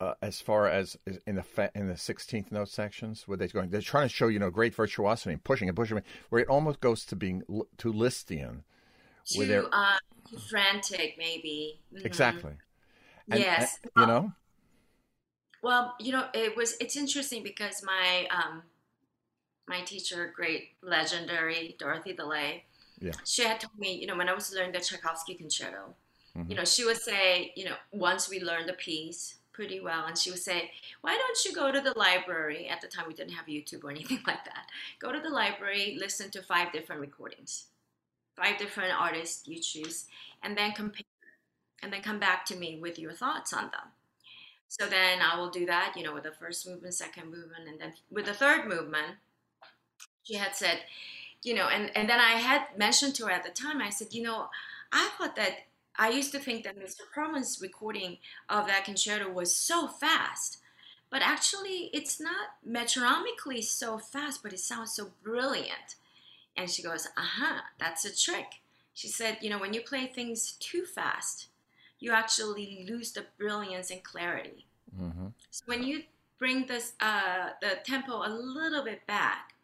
Uh, 0.00 0.14
as 0.22 0.40
far 0.40 0.66
as 0.66 0.96
in 1.26 1.34
the 1.34 1.42
fa- 1.42 1.70
in 1.74 1.86
the 1.86 1.96
sixteenth 1.96 2.50
note 2.50 2.70
sections, 2.70 3.28
where 3.28 3.36
they're 3.36 3.48
going, 3.48 3.68
they're 3.68 3.82
trying 3.82 4.08
to 4.08 4.14
show 4.14 4.28
you 4.28 4.38
know 4.38 4.48
great 4.50 4.74
virtuosity, 4.74 5.34
and 5.34 5.44
pushing 5.44 5.68
and 5.68 5.76
pushing, 5.76 6.00
where 6.30 6.40
it 6.40 6.48
almost 6.48 6.80
goes 6.80 7.04
to 7.04 7.16
being 7.16 7.42
l- 7.50 7.66
too 7.76 7.92
Lisztian, 7.92 8.62
too 9.26 9.68
uh, 9.72 9.98
frantic, 10.48 11.16
maybe. 11.18 11.80
Mm-hmm. 11.94 12.06
Exactly. 12.06 12.52
And, 13.30 13.40
yes. 13.40 13.78
And, 13.82 13.90
you 13.96 14.06
know. 14.06 14.32
Well, 15.62 15.94
you 16.00 16.12
know, 16.12 16.26
it 16.32 16.56
was 16.56 16.76
it's 16.80 16.96
interesting 16.96 17.42
because 17.42 17.82
my 17.82 18.26
um, 18.30 18.62
my 19.68 19.80
teacher, 19.82 20.32
great 20.34 20.70
legendary 20.82 21.76
Dorothy 21.78 22.14
DeLay, 22.14 22.62
yeah. 23.00 23.12
she 23.24 23.44
had 23.44 23.60
told 23.60 23.78
me, 23.78 23.94
you 23.94 24.06
know, 24.06 24.16
when 24.16 24.28
I 24.28 24.34
was 24.34 24.52
learning 24.52 24.72
the 24.72 24.80
Tchaikovsky 24.80 25.34
concerto, 25.34 25.94
mm-hmm. 26.36 26.50
you 26.50 26.56
know, 26.56 26.64
she 26.64 26.84
would 26.84 27.00
say, 27.00 27.52
you 27.56 27.64
know, 27.64 27.76
once 27.92 28.28
we 28.28 28.40
learned 28.40 28.68
the 28.68 28.74
piece 28.74 29.36
pretty 29.52 29.80
well, 29.80 30.06
and 30.06 30.16
she 30.16 30.30
would 30.30 30.40
say, 30.40 30.70
why 31.02 31.16
don't 31.16 31.44
you 31.44 31.54
go 31.54 31.70
to 31.70 31.80
the 31.80 31.96
library? 31.96 32.68
At 32.68 32.80
the 32.80 32.88
time, 32.88 33.04
we 33.06 33.14
didn't 33.14 33.34
have 33.34 33.46
YouTube 33.46 33.84
or 33.84 33.90
anything 33.96 34.20
like 34.26 34.44
that. 34.44 34.66
Go 34.98 35.12
to 35.12 35.20
the 35.20 35.30
library, 35.30 35.96
listen 35.98 36.30
to 36.30 36.42
five 36.42 36.72
different 36.72 37.00
recordings, 37.00 37.66
five 38.36 38.58
different 38.58 38.92
artists 38.98 39.46
you 39.46 39.60
choose, 39.60 40.06
and 40.42 40.56
then 40.56 40.72
compare, 40.72 41.04
and 41.82 41.92
then 41.92 42.02
come 42.02 42.18
back 42.18 42.44
to 42.46 42.56
me 42.56 42.78
with 42.80 42.98
your 42.98 43.12
thoughts 43.12 43.52
on 43.52 43.64
them. 43.64 43.92
So 44.70 44.86
then 44.86 45.18
I 45.20 45.36
will 45.36 45.50
do 45.50 45.66
that, 45.66 45.94
you 45.96 46.04
know, 46.04 46.14
with 46.14 46.22
the 46.22 46.30
first 46.30 46.64
movement, 46.64 46.94
second 46.94 47.24
movement, 47.24 47.68
and 47.68 47.80
then 47.80 47.92
with 48.08 48.26
the 48.26 48.32
third 48.32 48.68
movement, 48.68 49.16
she 50.22 50.36
had 50.36 50.54
said, 50.54 50.82
you 51.42 51.54
know, 51.54 51.66
and, 51.66 51.90
and 51.96 52.08
then 52.08 52.20
I 52.20 52.34
had 52.34 52.78
mentioned 52.78 53.16
to 53.16 53.24
her 53.24 53.32
at 53.32 53.42
the 53.42 53.50
time, 53.50 53.82
I 53.82 53.90
said, 53.90 54.14
you 54.14 54.22
know, 54.22 54.48
I 54.92 55.10
thought 55.18 55.34
that 55.34 55.66
I 55.98 56.10
used 56.10 56.30
to 56.32 56.38
think 56.38 56.62
that 56.62 56.78
Mr. 56.78 57.00
Perlman's 57.12 57.60
recording 57.60 58.18
of 58.48 58.68
that 58.68 58.84
concerto 58.84 59.28
was 59.28 59.56
so 59.56 59.88
fast, 59.88 60.58
but 61.10 61.20
actually 61.20 61.90
it's 61.92 62.20
not 62.20 62.50
metronomically 62.64 63.62
so 63.62 63.98
fast, 63.98 64.40
but 64.40 64.52
it 64.52 64.60
sounds 64.60 64.94
so 64.94 65.10
brilliant. 65.24 65.96
And 66.56 66.70
she 66.70 66.80
goes, 66.80 67.08
uh 67.16 67.22
huh, 67.40 67.62
that's 67.80 68.04
a 68.04 68.16
trick. 68.16 68.60
She 68.94 69.08
said, 69.08 69.38
you 69.40 69.50
know, 69.50 69.58
when 69.58 69.74
you 69.74 69.80
play 69.80 70.06
things 70.06 70.52
too 70.60 70.84
fast, 70.84 71.48
you 72.00 72.12
actually 72.12 72.86
lose 72.88 73.12
the 73.12 73.26
brilliance 73.38 73.90
and 73.90 74.02
clarity. 74.02 74.66
Mm-hmm. 75.00 75.28
So 75.50 75.64
when 75.66 75.82
you 75.84 76.04
bring 76.38 76.66
this 76.66 76.94
uh, 77.00 77.50
the 77.60 77.78
tempo 77.84 78.22
a 78.26 78.30
little 78.30 78.84
bit 78.84 79.06
back, 79.06 79.54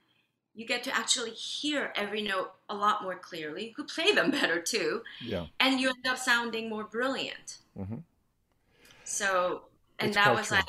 you 0.54 0.66
get 0.66 0.84
to 0.84 0.96
actually 0.96 1.32
hear 1.32 1.92
every 1.96 2.22
note 2.22 2.52
a 2.68 2.74
lot 2.74 3.02
more 3.02 3.16
clearly. 3.16 3.74
You 3.76 3.84
play 3.84 4.12
them 4.12 4.30
better 4.38 4.60
too, 4.60 5.02
yeah, 5.20 5.46
and 5.60 5.80
you 5.80 5.88
end 5.90 6.06
up 6.08 6.18
sounding 6.18 6.68
more 6.68 6.84
brilliant. 6.84 7.58
Mm-hmm. 7.78 7.96
So, 9.04 9.62
and 9.98 10.08
It's 10.08 10.16
that 10.16 10.34
was 10.34 10.50
like, 10.50 10.64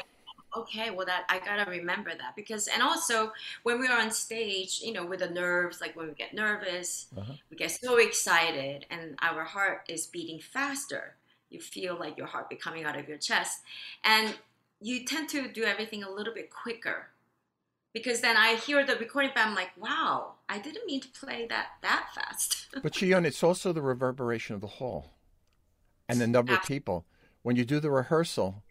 okay, 0.55 0.89
well, 0.91 1.05
that 1.05 1.25
I 1.29 1.39
gotta 1.39 1.69
remember 1.69 2.11
that 2.15 2.35
because, 2.35 2.67
and 2.67 2.81
also 2.81 3.33
when 3.63 3.79
we 3.79 3.87
are 3.87 3.99
on 3.99 4.11
stage, 4.11 4.81
you 4.83 4.93
know, 4.93 5.05
with 5.05 5.19
the 5.19 5.29
nerves, 5.29 5.81
like 5.81 5.95
when 5.95 6.07
we 6.07 6.13
get 6.13 6.33
nervous, 6.33 7.07
Uh-huh. 7.17 7.33
we 7.49 7.57
get 7.57 7.71
so 7.71 7.97
excited, 7.97 8.85
and 8.89 9.17
our 9.21 9.43
heart 9.43 9.85
is 9.89 10.07
beating 10.07 10.39
faster. 10.39 11.15
You 11.49 11.59
feel 11.59 11.97
like 11.97 12.17
your 12.17 12.27
heart 12.27 12.49
be 12.49 12.55
coming 12.55 12.83
out 12.83 12.97
of 12.97 13.07
your 13.07 13.17
chest, 13.17 13.61
and 14.03 14.35
you 14.81 15.05
tend 15.05 15.29
to 15.29 15.47
do 15.47 15.63
everything 15.63 16.03
a 16.03 16.09
little 16.09 16.33
bit 16.33 16.49
quicker. 16.49 17.07
Because 17.93 18.21
then 18.21 18.37
I 18.37 18.55
hear 18.55 18.85
the 18.85 18.95
recording, 18.95 19.31
but 19.33 19.45
I'm 19.45 19.55
like, 19.55 19.71
wow, 19.75 20.33
I 20.47 20.59
didn't 20.59 20.85
mean 20.85 21.01
to 21.01 21.07
play 21.07 21.47
that 21.49 21.67
that 21.81 22.09
fast. 22.13 22.67
But 22.83 22.93
Chee-Yun, 22.93 23.25
it's 23.25 23.43
also 23.43 23.73
the 23.73 23.81
reverberation 23.81 24.53
of 24.53 24.61
the 24.61 24.67
hall 24.67 25.13
and 26.07 26.21
the 26.21 26.27
number 26.27 26.53
of 26.53 26.63
people. 26.63 27.05
When 27.41 27.55
you 27.55 27.65
do 27.65 27.79
the 27.79 27.89
rehearsal, 27.89 28.63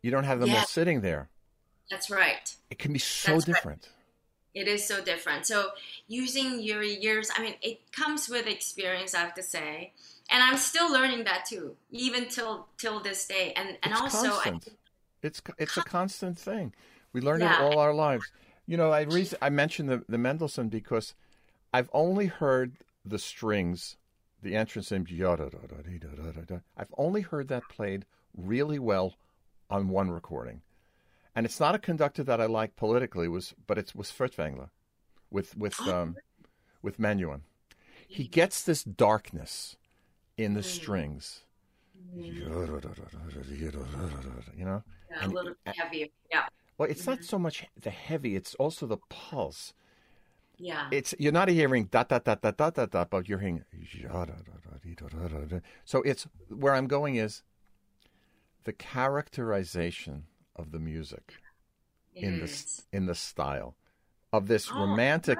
you 0.00 0.10
don't 0.10 0.24
have 0.24 0.40
them 0.40 0.54
all 0.54 0.64
sitting 0.64 1.00
there. 1.00 1.28
That's 1.90 2.10
right. 2.10 2.56
It 2.70 2.78
can 2.78 2.92
be 2.92 2.98
so 2.98 3.38
That's 3.38 3.64
right. 3.64 3.88
It 4.54 4.68
is 4.68 4.86
so 4.86 5.02
different. 5.02 5.46
So 5.46 5.70
using 6.08 6.60
your 6.60 6.82
years, 6.82 7.30
I 7.34 7.42
mean, 7.42 7.54
it 7.62 7.80
comes 7.92 8.28
with 8.28 8.46
experience, 8.46 9.14
I 9.14 9.20
have 9.20 9.34
to 9.34 9.42
say, 9.42 9.92
and 10.30 10.42
I'm 10.42 10.58
still 10.58 10.92
learning 10.92 11.24
that 11.24 11.46
too, 11.46 11.76
even 11.90 12.28
till 12.28 12.66
till 12.78 13.00
this 13.00 13.26
day. 13.26 13.52
And 13.56 13.78
and 13.82 13.92
it's 13.92 14.00
also, 14.00 14.30
constant. 14.40 14.64
I, 14.68 15.26
it's 15.26 15.42
it's 15.58 15.76
a 15.76 15.82
constant 15.82 16.38
thing. 16.38 16.74
We 17.12 17.20
learn 17.20 17.42
it 17.42 17.60
all 17.60 17.78
our 17.78 17.94
lives. 17.94 18.30
You 18.66 18.76
know, 18.76 18.90
I 18.90 19.02
reason, 19.02 19.38
I 19.42 19.50
mentioned 19.50 19.88
the 19.88 20.04
the 20.08 20.18
Mendelssohn 20.18 20.68
because 20.68 21.14
I've 21.72 21.90
only 21.92 22.26
heard 22.26 22.72
the 23.04 23.18
strings, 23.18 23.96
the 24.42 24.54
entrance 24.54 24.92
in 24.92 25.06
I've 26.76 26.94
only 26.96 27.22
heard 27.22 27.48
that 27.48 27.68
played 27.68 28.04
really 28.36 28.78
well 28.78 29.14
on 29.70 29.88
one 29.88 30.10
recording, 30.10 30.60
and 31.34 31.46
it's 31.46 31.60
not 31.60 31.74
a 31.74 31.78
conductor 31.78 32.22
that 32.24 32.40
I 32.40 32.46
like 32.46 32.76
politically. 32.76 33.28
Was 33.28 33.54
but 33.66 33.78
it 33.78 33.92
was 33.94 34.10
Furtwängler 34.10 34.70
with 35.30 35.56
with 35.56 35.80
Oh. 35.80 35.92
um, 35.94 36.16
with 36.82 36.98
Menuhin. 36.98 37.42
He 38.06 38.24
gets 38.28 38.62
this 38.62 38.84
darkness 38.84 39.76
in 40.36 40.54
the 40.54 40.60
Mm. 40.60 40.64
strings. 40.64 41.44
You 42.14 42.44
know. 44.64 44.82
yeah, 45.10 45.26
a 45.26 45.28
little 45.28 45.54
bit 45.64 45.76
heavier. 45.76 46.06
Yeah, 46.30 46.46
Well, 46.78 46.90
it's 46.90 47.06
not 47.06 47.24
so 47.24 47.38
much 47.38 47.64
the 47.80 47.90
heavy; 47.90 48.36
it's 48.36 48.54
also 48.56 48.86
the 48.86 48.98
pulse. 49.08 49.72
yeah, 50.58 50.88
It's 50.90 51.14
you're 51.18 51.32
not 51.32 51.48
hearing 51.48 51.84
da 51.86 52.02
da 52.04 52.18
da 52.18 52.34
da 52.34 52.50
da 52.50 52.70
da 52.70 52.86
da, 52.86 53.04
but 53.04 53.28
you're 53.28 53.38
hearing. 53.38 53.64
So 55.84 56.02
it's 56.02 56.26
where 56.48 56.74
I'm 56.74 56.86
going 56.86 57.16
is 57.16 57.42
the 58.64 58.72
characterization 58.72 60.26
of 60.62 60.70
the 60.72 60.78
music 60.78 61.34
in 62.14 62.34
is. 62.36 62.40
this 62.40 62.82
in 62.92 63.06
the 63.06 63.14
style 63.14 63.76
of 64.32 64.46
this 64.46 64.70
Oh, 64.72 64.78
romantic. 64.80 65.38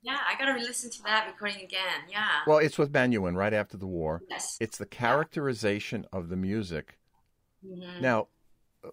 Yeah, 0.00 0.18
I 0.26 0.36
gotta 0.38 0.58
listen 0.60 0.90
to 0.90 1.02
that 1.04 1.26
recording 1.26 1.62
again. 1.64 2.02
Yeah. 2.10 2.40
Well, 2.46 2.58
it's 2.58 2.78
with 2.78 2.92
Menuhin 2.92 3.36
right 3.36 3.52
after 3.52 3.76
the 3.76 3.86
war. 3.86 4.22
yes. 4.30 4.56
It's 4.60 4.78
the 4.78 4.86
characterization 4.86 6.06
of 6.12 6.28
the 6.28 6.36
music. 6.36 6.98
Mhm. 7.64 8.00
Now, 8.00 8.28
uh, 8.84 8.90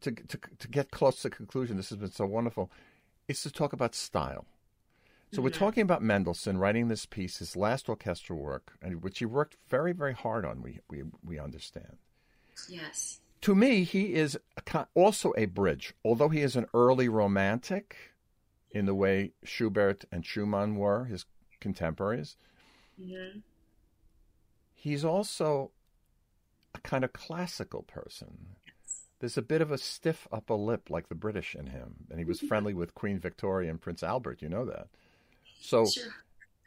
to 0.00 0.12
to 0.12 0.38
to 0.58 0.68
get 0.68 0.90
close 0.90 1.22
to 1.22 1.30
conclusion, 1.30 1.76
this 1.76 1.88
has 1.90 1.98
been 1.98 2.12
so 2.12 2.26
wonderful. 2.26 2.70
Is 3.28 3.42
to 3.42 3.50
talk 3.50 3.72
about 3.72 3.94
style. 3.94 4.46
So 5.32 5.42
we're 5.42 5.50
Mhm. 5.50 5.54
talking 5.54 5.82
about 5.82 6.02
Mendelssohn 6.02 6.58
writing 6.58 6.86
this 6.88 7.04
piece, 7.06 7.38
his 7.38 7.56
last 7.56 7.88
orchestral 7.88 8.38
work, 8.38 8.78
and 8.80 9.02
which 9.02 9.18
he 9.18 9.24
worked 9.24 9.56
very, 9.68 9.92
very 9.92 10.14
hard 10.14 10.44
on. 10.44 10.62
We 10.62 10.80
we 10.88 11.02
we 11.24 11.38
understand. 11.38 11.98
Yes. 12.68 13.20
To 13.46 13.54
me, 13.54 13.84
he 13.84 14.14
is 14.14 14.36
also 14.96 15.32
a 15.36 15.44
bridge, 15.44 15.94
although 16.04 16.30
he 16.30 16.40
is 16.40 16.56
an 16.56 16.66
early 16.74 17.08
romantic, 17.08 17.96
in 18.72 18.86
the 18.86 18.94
way 18.94 19.34
Schubert 19.44 20.04
and 20.10 20.26
Schumann 20.26 20.74
were 20.74 21.04
his 21.04 21.26
contemporaries. 21.60 22.34
hmm 23.00 23.38
He's 24.74 25.04
also 25.04 25.70
a 26.74 26.80
kind 26.80 27.04
of 27.04 27.12
classical 27.12 27.84
person. 27.84 28.56
There's 29.20 29.38
a 29.38 29.42
bit 29.42 29.60
of 29.60 29.70
a 29.70 29.78
stiff 29.78 30.26
upper 30.32 30.54
lip, 30.54 30.90
like 30.90 31.08
the 31.08 31.14
British, 31.14 31.54
in 31.54 31.68
him, 31.68 32.08
and 32.10 32.18
he 32.18 32.24
was 32.24 32.40
friendly 32.40 32.74
with 32.74 32.96
Queen 32.96 33.20
Victoria 33.20 33.70
and 33.70 33.80
Prince 33.80 34.02
Albert. 34.02 34.42
You 34.42 34.48
know 34.48 34.64
that. 34.64 34.88
So. 35.60 35.86
Sure. 35.86 36.12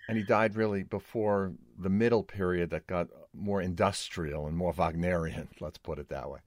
and 0.07 0.17
he 0.17 0.23
died 0.23 0.55
really 0.55 0.83
before 0.83 1.51
the 1.77 1.89
middle 1.89 2.23
period 2.23 2.69
that 2.69 2.87
got 2.87 3.09
more 3.33 3.61
industrial 3.61 4.47
and 4.47 4.55
more 4.55 4.71
Wagnerian, 4.71 5.49
let's 5.59 5.77
put 5.77 5.99
it 5.99 6.07
that 6.07 6.29
way. 6.29 6.39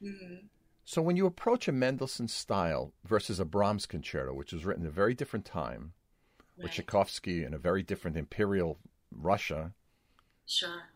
Hmm 0.00 0.46
So 0.84 1.00
when 1.02 1.16
you 1.16 1.24
approach 1.26 1.68
a 1.68 1.72
Mendelssohn 1.72 2.26
style 2.26 2.92
versus 3.04 3.38
a 3.38 3.44
Brahms 3.44 3.86
concerto, 3.86 4.34
which 4.34 4.52
was 4.52 4.64
written 4.64 4.84
at 4.84 4.88
a 4.88 4.92
very 4.92 5.14
different 5.14 5.44
time, 5.44 5.92
with 6.60 6.72
Right. 6.72 6.72
Tchaikovsky 6.72 7.44
in 7.44 7.54
a 7.54 7.58
very 7.58 7.82
different 7.82 8.16
imperial 8.16 8.78
Russia, 9.12 9.74
Sure. 10.46 10.88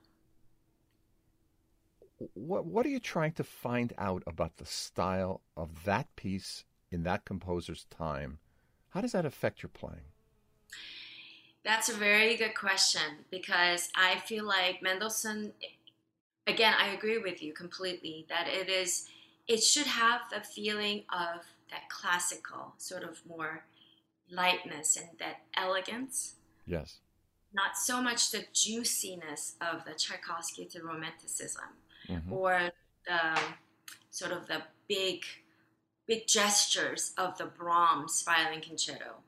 what 2.34 2.64
what 2.64 2.86
are 2.86 2.88
you 2.88 2.98
trying 3.00 3.32
to 3.32 3.44
find 3.44 3.92
out 3.98 4.22
about 4.26 4.56
the 4.56 4.64
style 4.66 5.42
of 5.56 5.84
that 5.84 6.14
piece 6.16 6.64
in 6.90 7.02
that 7.02 7.24
composer's 7.24 7.84
time? 7.86 8.38
How 8.90 9.00
does 9.00 9.12
that 9.12 9.26
affect 9.26 9.62
your 9.62 9.70
playing? 9.70 10.12
That's 11.64 11.88
a 11.88 11.94
very 11.94 12.36
good 12.36 12.54
question 12.54 13.24
because 13.30 13.88
I 13.94 14.18
feel 14.20 14.44
like 14.44 14.82
Mendelssohn, 14.82 15.52
again, 16.46 16.74
I 16.78 16.88
agree 16.88 17.18
with 17.18 17.42
you 17.42 17.52
completely 17.52 18.26
that 18.28 18.46
it 18.48 18.68
is, 18.68 19.08
it 19.48 19.62
should 19.62 19.86
have 19.86 20.22
the 20.30 20.40
feeling 20.40 21.04
of 21.10 21.42
that 21.70 21.88
classical, 21.88 22.74
sort 22.78 23.02
of 23.02 23.20
more 23.26 23.64
lightness 24.30 24.96
and 24.96 25.08
that 25.18 25.42
elegance, 25.56 26.36
Yes. 26.66 26.98
not 27.52 27.76
so 27.76 28.00
much 28.00 28.30
the 28.30 28.46
juiciness 28.52 29.56
of 29.60 29.84
the 29.84 29.94
Tchaikovsky 29.94 30.64
to 30.66 30.82
romanticism 30.82 31.76
Mhm. 32.08 32.30
or 32.32 32.72
the 33.06 33.54
sort 34.10 34.32
of 34.32 34.46
the 34.46 34.62
big, 34.88 35.24
big 36.06 36.26
gestures 36.26 37.12
of 37.16 37.36
the 37.38 37.46
Brahms 37.46 38.22
violin 38.22 38.60
concerto. 38.60 39.22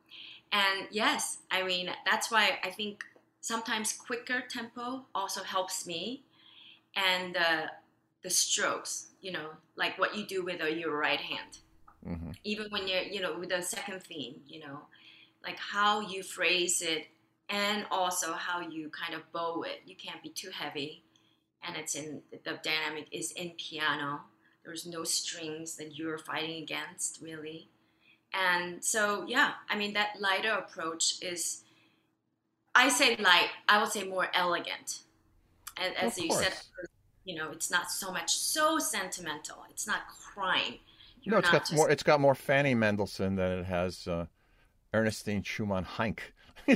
And 0.53 0.88
yes, 0.90 1.38
I 1.50 1.62
mean, 1.62 1.94
that's 2.05 2.31
why 2.31 2.61
I 2.62 2.70
think 2.70 3.05
sometimes 3.40 3.92
quicker 3.92 4.40
tempo 4.42 5.07
also 5.14 5.42
helps 5.42 5.87
me. 5.87 6.24
And 6.97 7.37
uh, 7.37 7.67
the 8.23 8.31
strokes, 8.31 9.07
you 9.21 9.33
know, 9.33 9.51
like 9.77 9.99
what 9.99 10.17
you 10.17 10.27
do 10.27 10.45
with 10.45 10.61
uh, 10.63 10.67
your 10.67 10.97
right 10.97 11.21
hand. 11.21 11.59
hmm 12.05 12.31
Even 12.45 12.67
when 12.71 12.87
you're, 12.89 13.03
you 13.03 13.21
know, 13.21 13.39
with 13.39 13.51
the 13.51 13.63
second 13.63 14.03
theme, 14.03 14.41
you 14.47 14.61
know, 14.61 14.81
like 15.43 15.59
how 15.59 16.01
you 16.01 16.23
phrase 16.23 16.83
it 16.83 17.07
and 17.49 17.87
also 17.91 18.33
how 18.33 18.61
you 18.61 18.91
kind 18.91 19.15
of 19.15 19.31
bow 19.33 19.63
it. 19.63 19.83
You 19.87 19.97
can't 19.97 20.23
be 20.23 20.31
too 20.31 20.51
heavy. 20.51 21.03
And 21.67 21.77
it's 21.77 21.95
in, 21.95 22.23
the 22.31 22.59
dynamic 22.63 23.07
is 23.11 23.33
in 23.33 23.51
piano. 23.51 24.21
There's 24.65 24.87
no 24.87 25.05
strings 25.05 25.77
that 25.77 25.97
you're 25.97 26.19
fighting 26.19 26.63
against, 26.63 27.21
really. 27.23 27.69
And 28.33 28.85
so, 28.85 29.25
yeah, 29.29 29.53
I 29.71 29.77
mean, 29.77 29.93
that 29.95 30.21
lighter 30.21 30.53
approach 30.53 31.23
is, 31.23 31.63
I 32.75 32.89
say 32.89 33.17
light, 33.17 33.51
I 33.69 33.81
would 33.81 33.93
say 33.93 34.05
more 34.05 34.29
elegant. 34.35 35.01
And 35.77 35.97
as 35.97 36.19
you 36.19 36.31
said, 36.33 36.53
you 37.25 37.35
know, 37.37 37.51
it's 37.51 37.71
not 37.71 37.91
so 37.91 38.13
much 38.13 38.35
so 38.35 38.79
sentimental. 38.79 39.65
It's 39.71 39.87
not 39.87 40.01
crying. 40.09 40.79
No, 41.27 41.37
You're 41.37 41.39
it's 41.39 41.47
not 41.47 41.53
got 41.53 41.63
just- 41.63 41.75
more. 41.75 41.91
It's 41.91 42.03
got 42.03 42.21
more 42.21 42.35
Fanny 42.35 42.75
Mendelssohn 42.75 43.37
than 43.37 43.61
it 43.61 43.65
has 43.65 44.07
uh, 44.07 44.27
Ernestine 44.93 45.43
Schumann 45.43 45.85
Heink. 45.85 46.19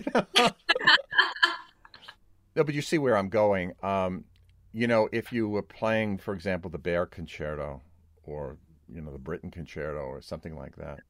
no, 2.57 2.65
but 2.65 2.75
you 2.75 2.83
see 2.83 2.99
where 2.99 3.17
I'm 3.17 3.29
going. 3.29 3.73
Um, 3.83 4.25
you 4.73 4.87
know, 4.87 5.09
if 5.13 5.33
you 5.33 5.49
were 5.49 5.63
playing, 5.63 6.19
for 6.19 6.35
example, 6.35 6.71
the 6.71 6.79
Berg 6.79 7.11
Concerto 7.11 7.83
or 8.25 8.59
you 8.93 9.01
know 9.01 9.13
the 9.13 9.19
Britten 9.19 9.51
Concerto 9.51 10.01
or 10.01 10.21
something 10.21 10.57
like 10.57 10.77
that, 10.77 11.01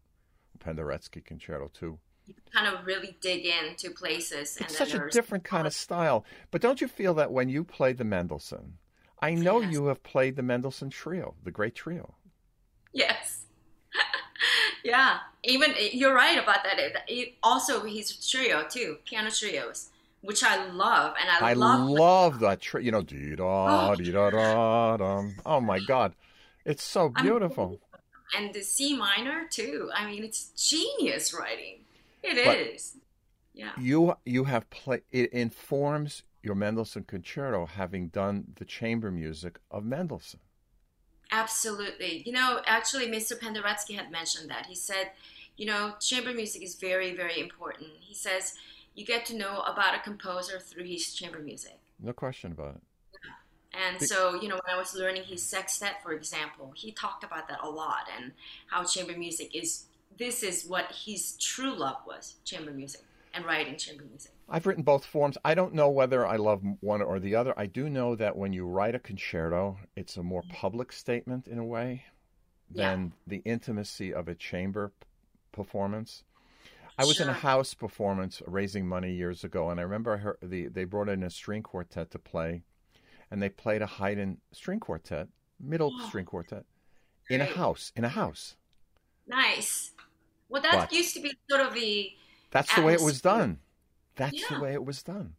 Penderecki 0.58 1.24
Concerto 1.24 1.70
too. 1.72 1.98
You 2.28 2.34
kind 2.54 2.72
of 2.72 2.86
really 2.86 3.16
dig 3.20 3.46
into 3.46 3.90
places. 3.90 4.56
It's 4.60 4.76
such 4.76 4.94
a 4.94 5.08
different 5.10 5.44
kind 5.44 5.66
of 5.66 5.72
style. 5.72 6.24
But 6.50 6.60
don't 6.60 6.80
you 6.80 6.86
feel 6.86 7.14
that 7.14 7.32
when 7.32 7.48
you 7.48 7.64
play 7.64 7.92
the 7.92 8.04
Mendelssohn, 8.04 8.74
I 9.20 9.34
know 9.34 9.60
yes. 9.60 9.72
you 9.72 9.86
have 9.86 10.02
played 10.02 10.36
the 10.36 10.42
Mendelssohn 10.42 10.90
Trio, 10.90 11.34
the 11.42 11.50
great 11.50 11.74
trio. 11.74 12.14
Yes. 12.92 13.46
yeah. 14.84 15.18
Even 15.42 15.74
you're 15.92 16.14
right 16.14 16.38
about 16.38 16.62
that. 16.64 16.78
It, 17.08 17.34
also, 17.42 17.84
his 17.84 18.28
trio 18.28 18.64
too, 18.68 18.98
piano 19.04 19.30
trios 19.30 19.90
which 20.20 20.42
I 20.42 20.66
love, 20.70 21.14
and 21.20 21.30
I, 21.30 21.50
I 21.50 21.52
love, 21.52 21.88
love 21.88 22.40
that. 22.40 22.60
Tri- 22.60 22.80
you 22.80 22.90
know, 22.90 22.98
oh. 22.98 23.02
dee 23.02 23.36
da 23.36 23.94
dee 23.94 24.10
da 24.10 24.30
da 24.30 24.96
dum. 24.96 25.34
Oh 25.46 25.60
my 25.60 25.78
God, 25.86 26.14
it's 26.64 26.82
so 26.82 27.08
beautiful. 27.08 27.80
and 28.36 28.52
the 28.52 28.62
C 28.62 28.96
minor 28.96 29.46
too. 29.48 29.90
I 29.94 30.06
mean, 30.06 30.24
it's 30.24 30.50
genius 30.56 31.32
writing. 31.32 31.80
It 32.22 32.44
but 32.44 32.58
is. 32.58 32.96
Yeah. 33.54 33.72
You 33.78 34.14
you 34.24 34.44
have 34.44 34.68
played. 34.70 35.02
It 35.10 35.32
informs 35.32 36.22
your 36.42 36.54
Mendelssohn 36.54 37.04
concerto, 37.04 37.66
having 37.66 38.08
done 38.08 38.52
the 38.56 38.64
chamber 38.64 39.10
music 39.10 39.58
of 39.70 39.84
Mendelssohn. 39.84 40.40
Absolutely. 41.30 42.22
You 42.24 42.32
know, 42.32 42.60
actually, 42.66 43.06
Mr. 43.08 43.38
Penderecki 43.38 43.96
had 43.96 44.10
mentioned 44.10 44.48
that. 44.50 44.66
He 44.66 44.74
said, 44.74 45.10
you 45.56 45.66
know, 45.66 45.94
chamber 46.00 46.32
music 46.32 46.62
is 46.62 46.76
very, 46.76 47.14
very 47.14 47.38
important. 47.38 47.90
He 48.00 48.14
says 48.14 48.54
you 48.98 49.04
get 49.04 49.24
to 49.26 49.36
know 49.36 49.60
about 49.60 49.94
a 49.94 50.00
composer 50.00 50.58
through 50.58 50.84
his 50.84 51.14
chamber 51.14 51.38
music. 51.38 51.78
No 52.00 52.12
question 52.12 52.52
about 52.52 52.76
it. 52.76 52.82
And 53.72 54.02
so, 54.02 54.34
you 54.34 54.48
know, 54.48 54.56
when 54.56 54.74
I 54.74 54.78
was 54.78 54.94
learning 54.94 55.22
his 55.24 55.40
sextet, 55.40 56.02
for 56.02 56.12
example, 56.12 56.72
he 56.74 56.90
talked 56.90 57.22
about 57.22 57.48
that 57.48 57.60
a 57.62 57.68
lot 57.68 58.08
and 58.16 58.32
how 58.66 58.82
chamber 58.82 59.16
music 59.16 59.54
is 59.54 59.84
this 60.18 60.42
is 60.42 60.66
what 60.66 60.90
his 60.92 61.36
true 61.38 61.74
love 61.74 61.98
was 62.06 62.36
chamber 62.44 62.72
music 62.72 63.02
and 63.34 63.44
writing 63.44 63.76
chamber 63.76 64.04
music. 64.08 64.32
I've 64.48 64.66
written 64.66 64.82
both 64.82 65.04
forms. 65.04 65.36
I 65.44 65.54
don't 65.54 65.74
know 65.74 65.90
whether 65.90 66.26
I 66.26 66.36
love 66.36 66.62
one 66.80 67.02
or 67.02 67.20
the 67.20 67.34
other. 67.34 67.54
I 67.56 67.66
do 67.66 67.88
know 67.88 68.16
that 68.16 68.36
when 68.36 68.52
you 68.52 68.66
write 68.66 68.94
a 68.94 68.98
concerto, 68.98 69.76
it's 69.94 70.16
a 70.16 70.22
more 70.22 70.42
public 70.52 70.92
statement 70.92 71.46
in 71.46 71.58
a 71.58 71.64
way 71.64 72.04
than 72.70 73.04
yeah. 73.04 73.38
the 73.38 73.42
intimacy 73.44 74.12
of 74.12 74.28
a 74.28 74.34
chamber 74.34 74.92
performance. 75.52 76.24
I 76.98 77.04
was 77.04 77.16
sure. 77.16 77.26
in 77.26 77.30
a 77.30 77.34
house 77.34 77.74
performance 77.74 78.42
raising 78.46 78.86
money 78.86 79.12
years 79.12 79.44
ago, 79.44 79.70
and 79.70 79.78
I 79.78 79.84
remember 79.84 80.14
I 80.14 80.16
heard 80.16 80.38
the, 80.42 80.66
they 80.66 80.84
brought 80.84 81.08
in 81.08 81.22
a 81.22 81.30
string 81.30 81.62
quartet 81.62 82.10
to 82.10 82.18
play, 82.18 82.62
and 83.30 83.40
they 83.40 83.48
played 83.48 83.82
a 83.82 83.86
Haydn 83.86 84.38
string 84.52 84.80
quartet, 84.80 85.28
middle 85.60 85.92
oh, 85.94 86.08
string 86.08 86.24
quartet, 86.24 86.64
in 87.30 87.38
great. 87.38 87.50
a 87.50 87.54
house. 87.54 87.92
In 87.94 88.04
a 88.04 88.08
house. 88.08 88.56
Nice. 89.28 89.92
Well, 90.48 90.62
that 90.62 90.72
but 90.72 90.92
used 90.92 91.14
to 91.14 91.20
be 91.20 91.32
sort 91.48 91.62
of 91.62 91.74
the. 91.74 92.12
That's 92.50 92.70
atmosphere. 92.70 92.82
the 92.82 92.86
way 92.86 92.92
it 92.94 93.02
was 93.02 93.20
done. 93.20 93.58
That's 94.16 94.34
yeah. 94.34 94.56
the 94.56 94.60
way 94.62 94.72
it 94.72 94.84
was 94.84 95.02
done. 95.02 95.34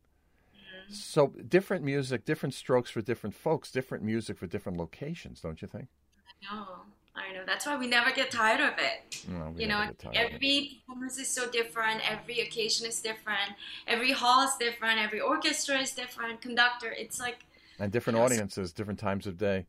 Mm-hmm. 0.56 0.94
So 0.94 1.28
different 1.48 1.84
music, 1.84 2.26
different 2.26 2.54
strokes 2.54 2.90
for 2.92 3.02
different 3.02 3.36
folks, 3.36 3.72
different 3.72 4.04
music 4.04 4.38
for 4.38 4.48
different 4.48 4.78
locations, 4.78 5.42
don't 5.42 5.62
you 5.62 5.68
think? 5.68 5.88
I 6.28 6.56
know. 6.56 6.68
I 7.16 7.34
know. 7.34 7.44
That's 7.46 7.66
why 7.66 7.76
we 7.76 7.88
never 7.88 8.12
get 8.12 8.32
tired 8.32 8.62
of 8.62 8.74
it. 8.78 9.26
No, 9.28 9.54
you 9.58 9.68
know, 9.68 9.90
every 10.14 10.82
performance 10.88 11.18
is 11.18 11.28
so 11.28 11.50
different. 11.50 12.02
Every 12.10 12.40
occasion 12.42 12.88
is 12.88 13.02
different. 13.02 13.52
Every 13.88 14.12
hall 14.12 14.48
is 14.48 14.56
different. 14.58 15.00
Every 15.00 15.20
orchestra 15.20 15.80
is 15.80 15.92
different. 15.92 16.42
Conductor, 16.42 16.92
it's 16.92 17.20
like. 17.20 17.46
And 17.80 17.92
different 17.92 18.16
you 18.16 18.22
know, 18.22 18.26
audiences, 18.26 18.72
different 18.72 19.00
times 19.00 19.28
of 19.28 19.38
day. 19.38 19.66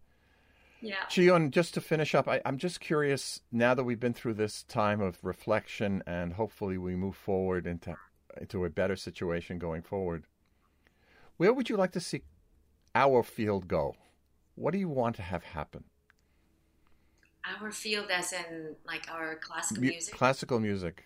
Yeah. 0.82 1.04
Chee-Yun, 1.08 1.50
just 1.50 1.74
to 1.74 1.80
finish 1.80 2.14
up, 2.14 2.28
I, 2.28 2.40
I'm 2.44 2.58
just 2.58 2.80
curious 2.80 3.40
now 3.52 3.74
that 3.74 3.84
we've 3.84 4.00
been 4.00 4.14
through 4.14 4.34
this 4.34 4.62
time 4.62 5.00
of 5.00 5.18
reflection 5.22 6.02
and 6.06 6.32
hopefully 6.32 6.78
we 6.78 6.96
move 6.96 7.16
forward 7.16 7.66
into 7.66 7.96
into 8.40 8.64
a 8.64 8.70
better 8.70 8.96
situation 8.96 9.58
going 9.58 9.82
forward. 9.82 10.24
Where 11.36 11.52
would 11.52 11.68
you 11.68 11.76
like 11.76 11.92
to 11.92 12.00
see 12.00 12.22
our 12.94 13.22
field 13.22 13.66
go? 13.68 13.96
What 14.54 14.72
do 14.72 14.78
you 14.78 14.88
want 14.88 15.16
to 15.16 15.22
have 15.22 15.42
happen? 15.42 15.84
Our 17.44 17.72
field, 17.72 18.10
as 18.10 18.32
in 18.32 18.76
like 18.86 19.10
our 19.10 19.36
classical 19.36 19.82
music. 19.82 20.14
Classical 20.14 20.60
music 20.60 21.04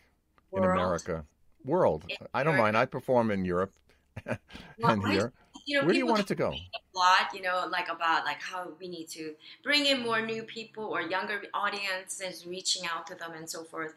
World. 0.51 0.65
in 0.65 0.71
America, 0.71 1.25
world. 1.65 2.05
In 2.09 2.17
I 2.35 2.43
don't 2.43 2.57
mind. 2.57 2.77
I 2.77 2.87
perform 2.87 3.31
in 3.31 3.45
Europe 3.45 3.73
and 4.27 4.39
well, 4.79 5.01
here. 5.03 5.33
You 5.67 5.79
know, 5.79 5.85
Where 5.85 5.93
do 5.93 5.99
you 5.99 6.07
want 6.07 6.21
it 6.21 6.27
to 6.29 6.35
go? 6.35 6.53
A 6.53 6.99
lot, 6.99 7.35
you 7.35 7.41
know, 7.43 7.67
like 7.71 7.89
about 7.89 8.25
like 8.25 8.43
how 8.43 8.73
we 8.79 8.89
need 8.89 9.09
to 9.11 9.35
bring 9.63 9.87
in 9.87 10.03
more 10.03 10.21
new 10.21 10.43
people 10.43 10.85
or 10.85 11.01
younger 11.01 11.43
audiences, 11.55 12.47
reaching 12.47 12.87
out 12.87 13.07
to 13.09 13.15
them 13.15 13.33
and 13.33 13.49
so 13.49 13.65
forth. 13.65 13.95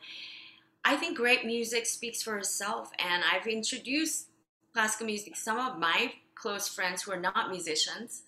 I 0.85 0.95
think 0.95 1.17
great 1.17 1.45
music 1.45 1.85
speaks 1.85 2.23
for 2.23 2.37
itself, 2.37 2.91
and 2.97 3.23
I've 3.29 3.47
introduced 3.47 4.27
classical 4.73 5.05
music. 5.07 5.35
Some 5.35 5.59
of 5.59 5.77
my 5.77 6.13
close 6.35 6.67
friends 6.69 7.01
who 7.01 7.11
are 7.11 7.19
not 7.19 7.49
musicians 7.49 8.23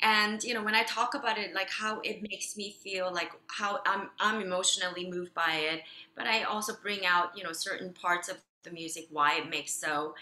and 0.00 0.44
you 0.44 0.54
know 0.54 0.62
when 0.62 0.74
i 0.74 0.84
talk 0.84 1.14
about 1.14 1.38
it 1.38 1.54
like 1.54 1.70
how 1.70 2.00
it 2.00 2.22
makes 2.22 2.56
me 2.56 2.70
feel 2.70 3.12
like 3.12 3.32
how 3.48 3.80
i'm 3.84 4.10
i'm 4.20 4.40
emotionally 4.40 5.10
moved 5.10 5.34
by 5.34 5.54
it 5.54 5.82
but 6.14 6.26
i 6.26 6.44
also 6.44 6.72
bring 6.82 7.04
out 7.04 7.36
you 7.36 7.42
know 7.42 7.52
certain 7.52 7.92
parts 7.92 8.28
of 8.28 8.36
the 8.62 8.70
music 8.70 9.06
why 9.10 9.36
it 9.36 9.48
makes 9.50 9.72
so 9.72 10.14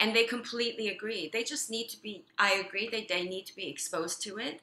and 0.00 0.14
they 0.14 0.24
completely 0.24 0.88
agree. 0.88 1.30
They 1.32 1.44
just 1.44 1.70
need 1.70 1.88
to 1.88 2.00
be 2.02 2.24
i 2.38 2.52
agree 2.54 2.88
that 2.90 3.08
they 3.08 3.24
need 3.24 3.46
to 3.46 3.56
be 3.56 3.68
exposed 3.68 4.22
to 4.22 4.38
it 4.38 4.60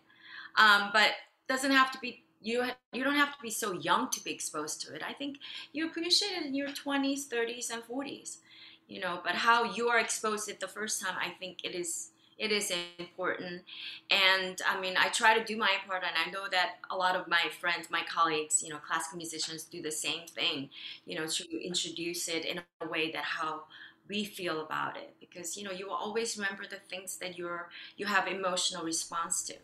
um, 0.58 0.90
but 0.94 1.12
doesn't 1.48 1.72
have 1.72 1.92
to 1.92 2.00
be 2.00 2.24
you 2.42 2.64
you 2.94 3.04
don't 3.04 3.16
have 3.16 3.36
to 3.36 3.42
be 3.42 3.50
so 3.52 3.74
young 3.74 4.10
to 4.10 4.24
be 4.24 4.32
exposed 4.32 4.82
to 4.82 4.96
it. 4.96 5.04
I 5.08 5.14
think 5.14 5.38
you 5.74 5.86
appreciate 5.88 6.32
it 6.38 6.46
in 6.46 6.56
your 6.56 6.72
20s 6.72 7.26
30s 7.26 7.70
and 7.70 7.84
40s 7.84 8.40
you 8.88 9.00
know 9.00 9.20
but 9.24 9.36
how 9.36 9.64
you 9.64 9.90
are 9.90 10.00
exposed 10.00 10.50
it 10.50 10.60
the 10.60 10.68
first 10.68 11.02
time 11.02 11.16
i 11.20 11.30
think 11.30 11.64
it 11.64 11.76
is 11.76 12.10
it 12.42 12.52
is 12.52 12.74
important. 13.00 13.62
And 14.10 14.56
i 14.72 14.80
mean 14.84 14.96
i 14.98 15.08
try 15.20 15.32
to 15.38 15.44
do 15.52 15.56
my 15.58 15.74
part 15.88 16.04
and 16.08 16.16
i 16.24 16.26
know 16.36 16.46
that 16.56 16.70
a 16.90 16.98
lot 17.04 17.16
of 17.16 17.24
my 17.36 17.44
friends 17.62 17.84
my 17.90 18.04
colleagues 18.16 18.62
you 18.64 18.70
know 18.70 18.80
classical 18.88 19.18
musicians 19.24 19.64
do 19.76 19.80
the 19.82 19.96
same 20.06 20.24
thing 20.38 20.70
you 21.06 21.16
know 21.18 21.28
to 21.38 21.44
introduce 21.72 22.28
it 22.28 22.44
in 22.52 22.56
a 22.82 22.88
way 22.96 23.12
that 23.16 23.24
how 23.40 23.54
we 24.12 24.26
feel 24.26 24.62
about 24.62 24.98
it. 24.98 25.16
Because 25.20 25.58
you 25.58 25.64
know 25.64 25.72
you 25.72 25.88
will 25.88 26.02
always 26.08 26.38
remember 26.38 26.64
the 26.70 26.82
things 26.92 27.18
that 27.18 27.38
you're 27.38 27.70
you 27.98 28.06
have 28.06 28.28
emotional 28.28 28.84
response 28.84 29.44
to. 29.44 29.56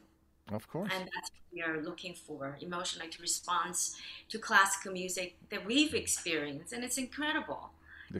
Of 0.51 0.67
course. 0.69 0.91
And 0.93 1.03
that's 1.13 1.29
what 1.35 1.47
we 1.53 1.61
are 1.61 1.81
looking 1.83 2.13
for 2.13 2.57
emotional 2.61 3.07
response 3.19 3.97
to 4.29 4.39
classical 4.39 4.93
music 4.93 5.35
that 5.51 5.65
we've 5.65 5.93
experienced 5.93 6.71
and 6.73 6.83
it's 6.83 6.97
incredible. 6.97 7.71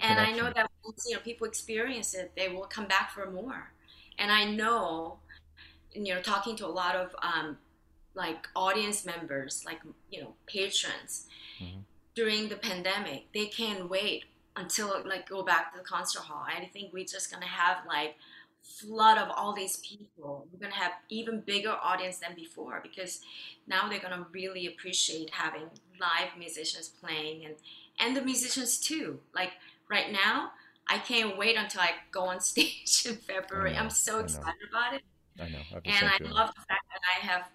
And 0.01 0.19
i 0.19 0.31
know 0.37 0.51
that 0.53 0.69
once 0.83 1.05
you 1.07 1.15
know 1.15 1.21
people 1.21 1.47
experience 1.47 2.13
it 2.13 2.33
they 2.35 2.49
will 2.49 2.67
come 2.75 2.87
back 2.87 3.07
for 3.11 3.31
more 3.31 3.71
and 4.17 4.31
I 4.31 4.45
know, 4.45 5.19
you 5.93 6.13
know, 6.13 6.21
talking 6.21 6.55
to 6.57 6.65
a 6.65 6.67
lot 6.67 6.95
of 6.95 7.15
um, 7.21 7.57
like 8.13 8.47
audience 8.55 9.05
members, 9.05 9.63
like 9.65 9.79
you 10.09 10.21
know, 10.21 10.33
patrons 10.47 11.27
mm-hmm. 11.61 11.79
during 12.15 12.49
the 12.49 12.55
pandemic, 12.55 13.31
they 13.33 13.45
can't 13.45 13.89
wait 13.89 14.25
until 14.55 15.03
like 15.05 15.29
go 15.29 15.43
back 15.43 15.71
to 15.71 15.79
the 15.79 15.83
concert 15.83 16.23
hall. 16.23 16.45
I 16.45 16.65
think 16.65 16.91
we're 16.91 17.05
just 17.05 17.31
gonna 17.31 17.45
have 17.45 17.77
like 17.87 18.15
flood 18.61 19.17
of 19.17 19.29
all 19.29 19.53
these 19.53 19.77
people. 19.77 20.47
We're 20.51 20.59
gonna 20.59 20.81
have 20.81 20.93
even 21.09 21.41
bigger 21.41 21.75
audience 21.81 22.17
than 22.17 22.35
before 22.35 22.81
because 22.81 23.21
now 23.67 23.87
they're 23.87 23.99
gonna 23.99 24.25
really 24.31 24.67
appreciate 24.67 25.29
having 25.29 25.69
live 25.99 26.37
musicians 26.37 26.89
playing 26.89 27.45
and 27.45 27.55
and 27.99 28.15
the 28.15 28.21
musicians 28.21 28.79
too. 28.79 29.19
Like 29.33 29.51
right 29.89 30.11
now, 30.11 30.51
I 30.89 30.99
can't 30.99 31.37
wait 31.37 31.57
until 31.57 31.81
I 31.81 31.91
go 32.11 32.25
on 32.25 32.39
stage 32.41 33.05
in 33.07 33.15
February. 33.15 33.75
I'm 33.75 33.89
so 33.89 34.19
excited 34.19 34.55
about 34.69 34.93
it. 34.93 35.01
I 35.39 35.49
know. 35.49 35.59
I 35.73 35.81
and 35.85 36.07
I 36.07 36.33
love 36.33 36.53
the 36.55 36.61
fact 36.61 36.85
that 36.91 37.01
I 37.15 37.25
have, 37.25 37.49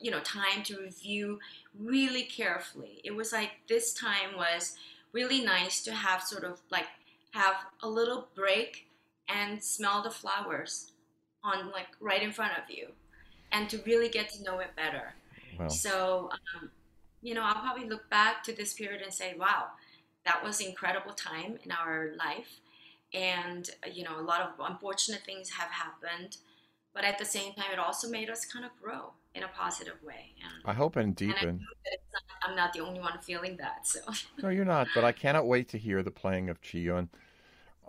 you 0.00 0.10
know, 0.10 0.20
time 0.20 0.62
to 0.64 0.78
review 0.78 1.38
really 1.78 2.22
carefully. 2.22 3.00
It 3.04 3.14
was 3.14 3.32
like 3.32 3.50
this 3.68 3.92
time 3.92 4.36
was 4.36 4.76
really 5.12 5.40
nice 5.40 5.82
to 5.84 5.92
have 5.92 6.22
sort 6.22 6.44
of 6.44 6.60
like 6.70 6.86
have 7.32 7.56
a 7.82 7.88
little 7.88 8.28
break 8.34 8.88
and 9.28 9.62
smell 9.62 10.02
the 10.02 10.10
flowers 10.10 10.92
on 11.42 11.70
like 11.70 11.88
right 12.00 12.22
in 12.22 12.32
front 12.32 12.52
of 12.52 12.70
you 12.70 12.88
and 13.52 13.68
to 13.70 13.80
really 13.86 14.08
get 14.08 14.30
to 14.30 14.42
know 14.42 14.58
it 14.58 14.74
better. 14.76 15.14
Wow. 15.58 15.68
So, 15.68 16.30
um, 16.32 16.70
you 17.22 17.34
know, 17.34 17.42
I'll 17.42 17.60
probably 17.60 17.88
look 17.88 18.08
back 18.10 18.44
to 18.44 18.52
this 18.52 18.74
period 18.74 19.02
and 19.02 19.12
say, 19.12 19.34
wow, 19.38 19.68
that 20.24 20.42
was 20.44 20.60
incredible 20.60 21.12
time 21.12 21.58
in 21.64 21.72
our 21.72 22.10
life 22.18 22.60
and 23.14 23.70
you 23.92 24.02
know 24.04 24.18
a 24.18 24.22
lot 24.22 24.40
of 24.40 24.48
unfortunate 24.70 25.22
things 25.24 25.50
have 25.50 25.70
happened 25.70 26.38
but 26.94 27.04
at 27.04 27.18
the 27.18 27.24
same 27.24 27.52
time 27.54 27.66
it 27.72 27.78
also 27.78 28.08
made 28.08 28.28
us 28.28 28.44
kind 28.44 28.64
of 28.64 28.70
grow 28.82 29.12
in 29.34 29.42
a 29.42 29.48
positive 29.48 29.96
way 30.04 30.32
and, 30.42 30.52
i 30.64 30.72
hope 30.72 30.96
and 30.96 31.14
deepen. 31.14 31.48
and 31.48 31.60
not, 31.60 32.22
i'm 32.42 32.56
not 32.56 32.72
the 32.72 32.80
only 32.80 33.00
one 33.00 33.18
feeling 33.22 33.56
that 33.56 33.86
so. 33.86 34.00
No 34.42 34.48
you're 34.48 34.64
not 34.64 34.88
but 34.94 35.04
i 35.04 35.12
cannot 35.12 35.46
wait 35.46 35.68
to 35.70 35.78
hear 35.78 36.02
the 36.02 36.10
playing 36.10 36.48
of 36.48 36.60
Chee-Yun 36.60 37.08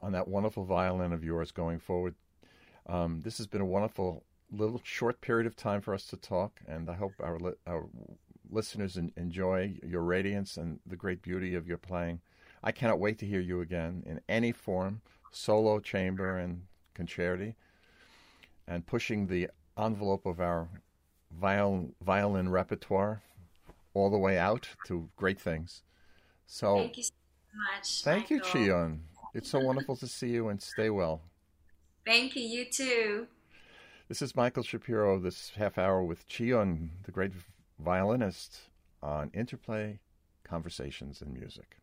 on 0.01 0.11
that 0.11 0.27
wonderful 0.27 0.63
violin 0.63 1.11
of 1.11 1.23
yours 1.23 1.49
going 1.49 1.79
forward. 1.79 2.13
Um, 2.85 3.21
this 3.23 3.37
has 3.37 3.47
been 3.47 3.61
a 3.61 3.65
wonderful 3.65 4.23
little 4.51 4.79
short 4.83 5.21
period 5.21 5.47
of 5.47 5.55
time 5.55 5.81
for 5.81 5.93
us 5.93 6.05
to 6.05 6.15
talk 6.15 6.61
and 6.67 6.89
i 6.89 6.93
hope 6.93 7.11
our, 7.19 7.37
our 7.65 7.85
listeners 8.49 8.97
enjoy 8.97 9.73
your 9.85 10.01
radiance 10.01 10.57
and 10.57 10.79
the 10.85 10.95
great 10.95 11.21
beauty 11.21 11.55
of 11.55 11.67
your 11.67 11.77
playing. 11.77 12.21
I 12.63 12.71
cannot 12.71 12.99
wait 12.99 13.19
to 13.19 13.25
hear 13.25 13.39
you 13.39 13.61
again 13.61 14.03
in 14.05 14.21
any 14.27 14.51
form, 14.51 15.01
solo, 15.31 15.79
chamber, 15.79 16.37
and 16.37 16.63
concerti, 16.95 17.55
and 18.67 18.85
pushing 18.85 19.27
the 19.27 19.49
envelope 19.77 20.25
of 20.25 20.39
our 20.39 20.67
viol- 21.31 21.91
violin 22.01 22.49
repertoire 22.49 23.21
all 23.93 24.09
the 24.09 24.17
way 24.17 24.37
out 24.37 24.69
to 24.87 25.09
great 25.15 25.39
things. 25.39 25.83
So 26.45 26.77
thank 26.77 26.97
you 26.97 27.03
so 27.03 27.13
much. 27.55 28.03
Thank 28.03 28.31
Michael. 28.31 28.37
you, 28.37 28.43
Chee-Yun. 28.43 29.03
It's 29.33 29.49
so 29.49 29.59
wonderful 29.59 29.95
to 29.97 30.07
see 30.07 30.29
you 30.29 30.49
and 30.49 30.61
stay 30.61 30.89
well. 30.89 31.21
Thank 32.05 32.35
you, 32.35 32.41
you 32.41 32.65
too. 32.65 33.27
This 34.07 34.21
is 34.21 34.35
Michael 34.35 34.63
Shapiro, 34.63 35.19
this 35.19 35.51
half 35.57 35.77
hour 35.77 36.01
with 36.01 36.27
Chee-Yun, 36.27 36.91
the 37.03 37.11
great 37.11 37.33
violinist, 37.79 38.61
on 39.03 39.29
Interplay 39.33 39.99
Conversations 40.43 41.21
in 41.21 41.33
Music. 41.33 41.76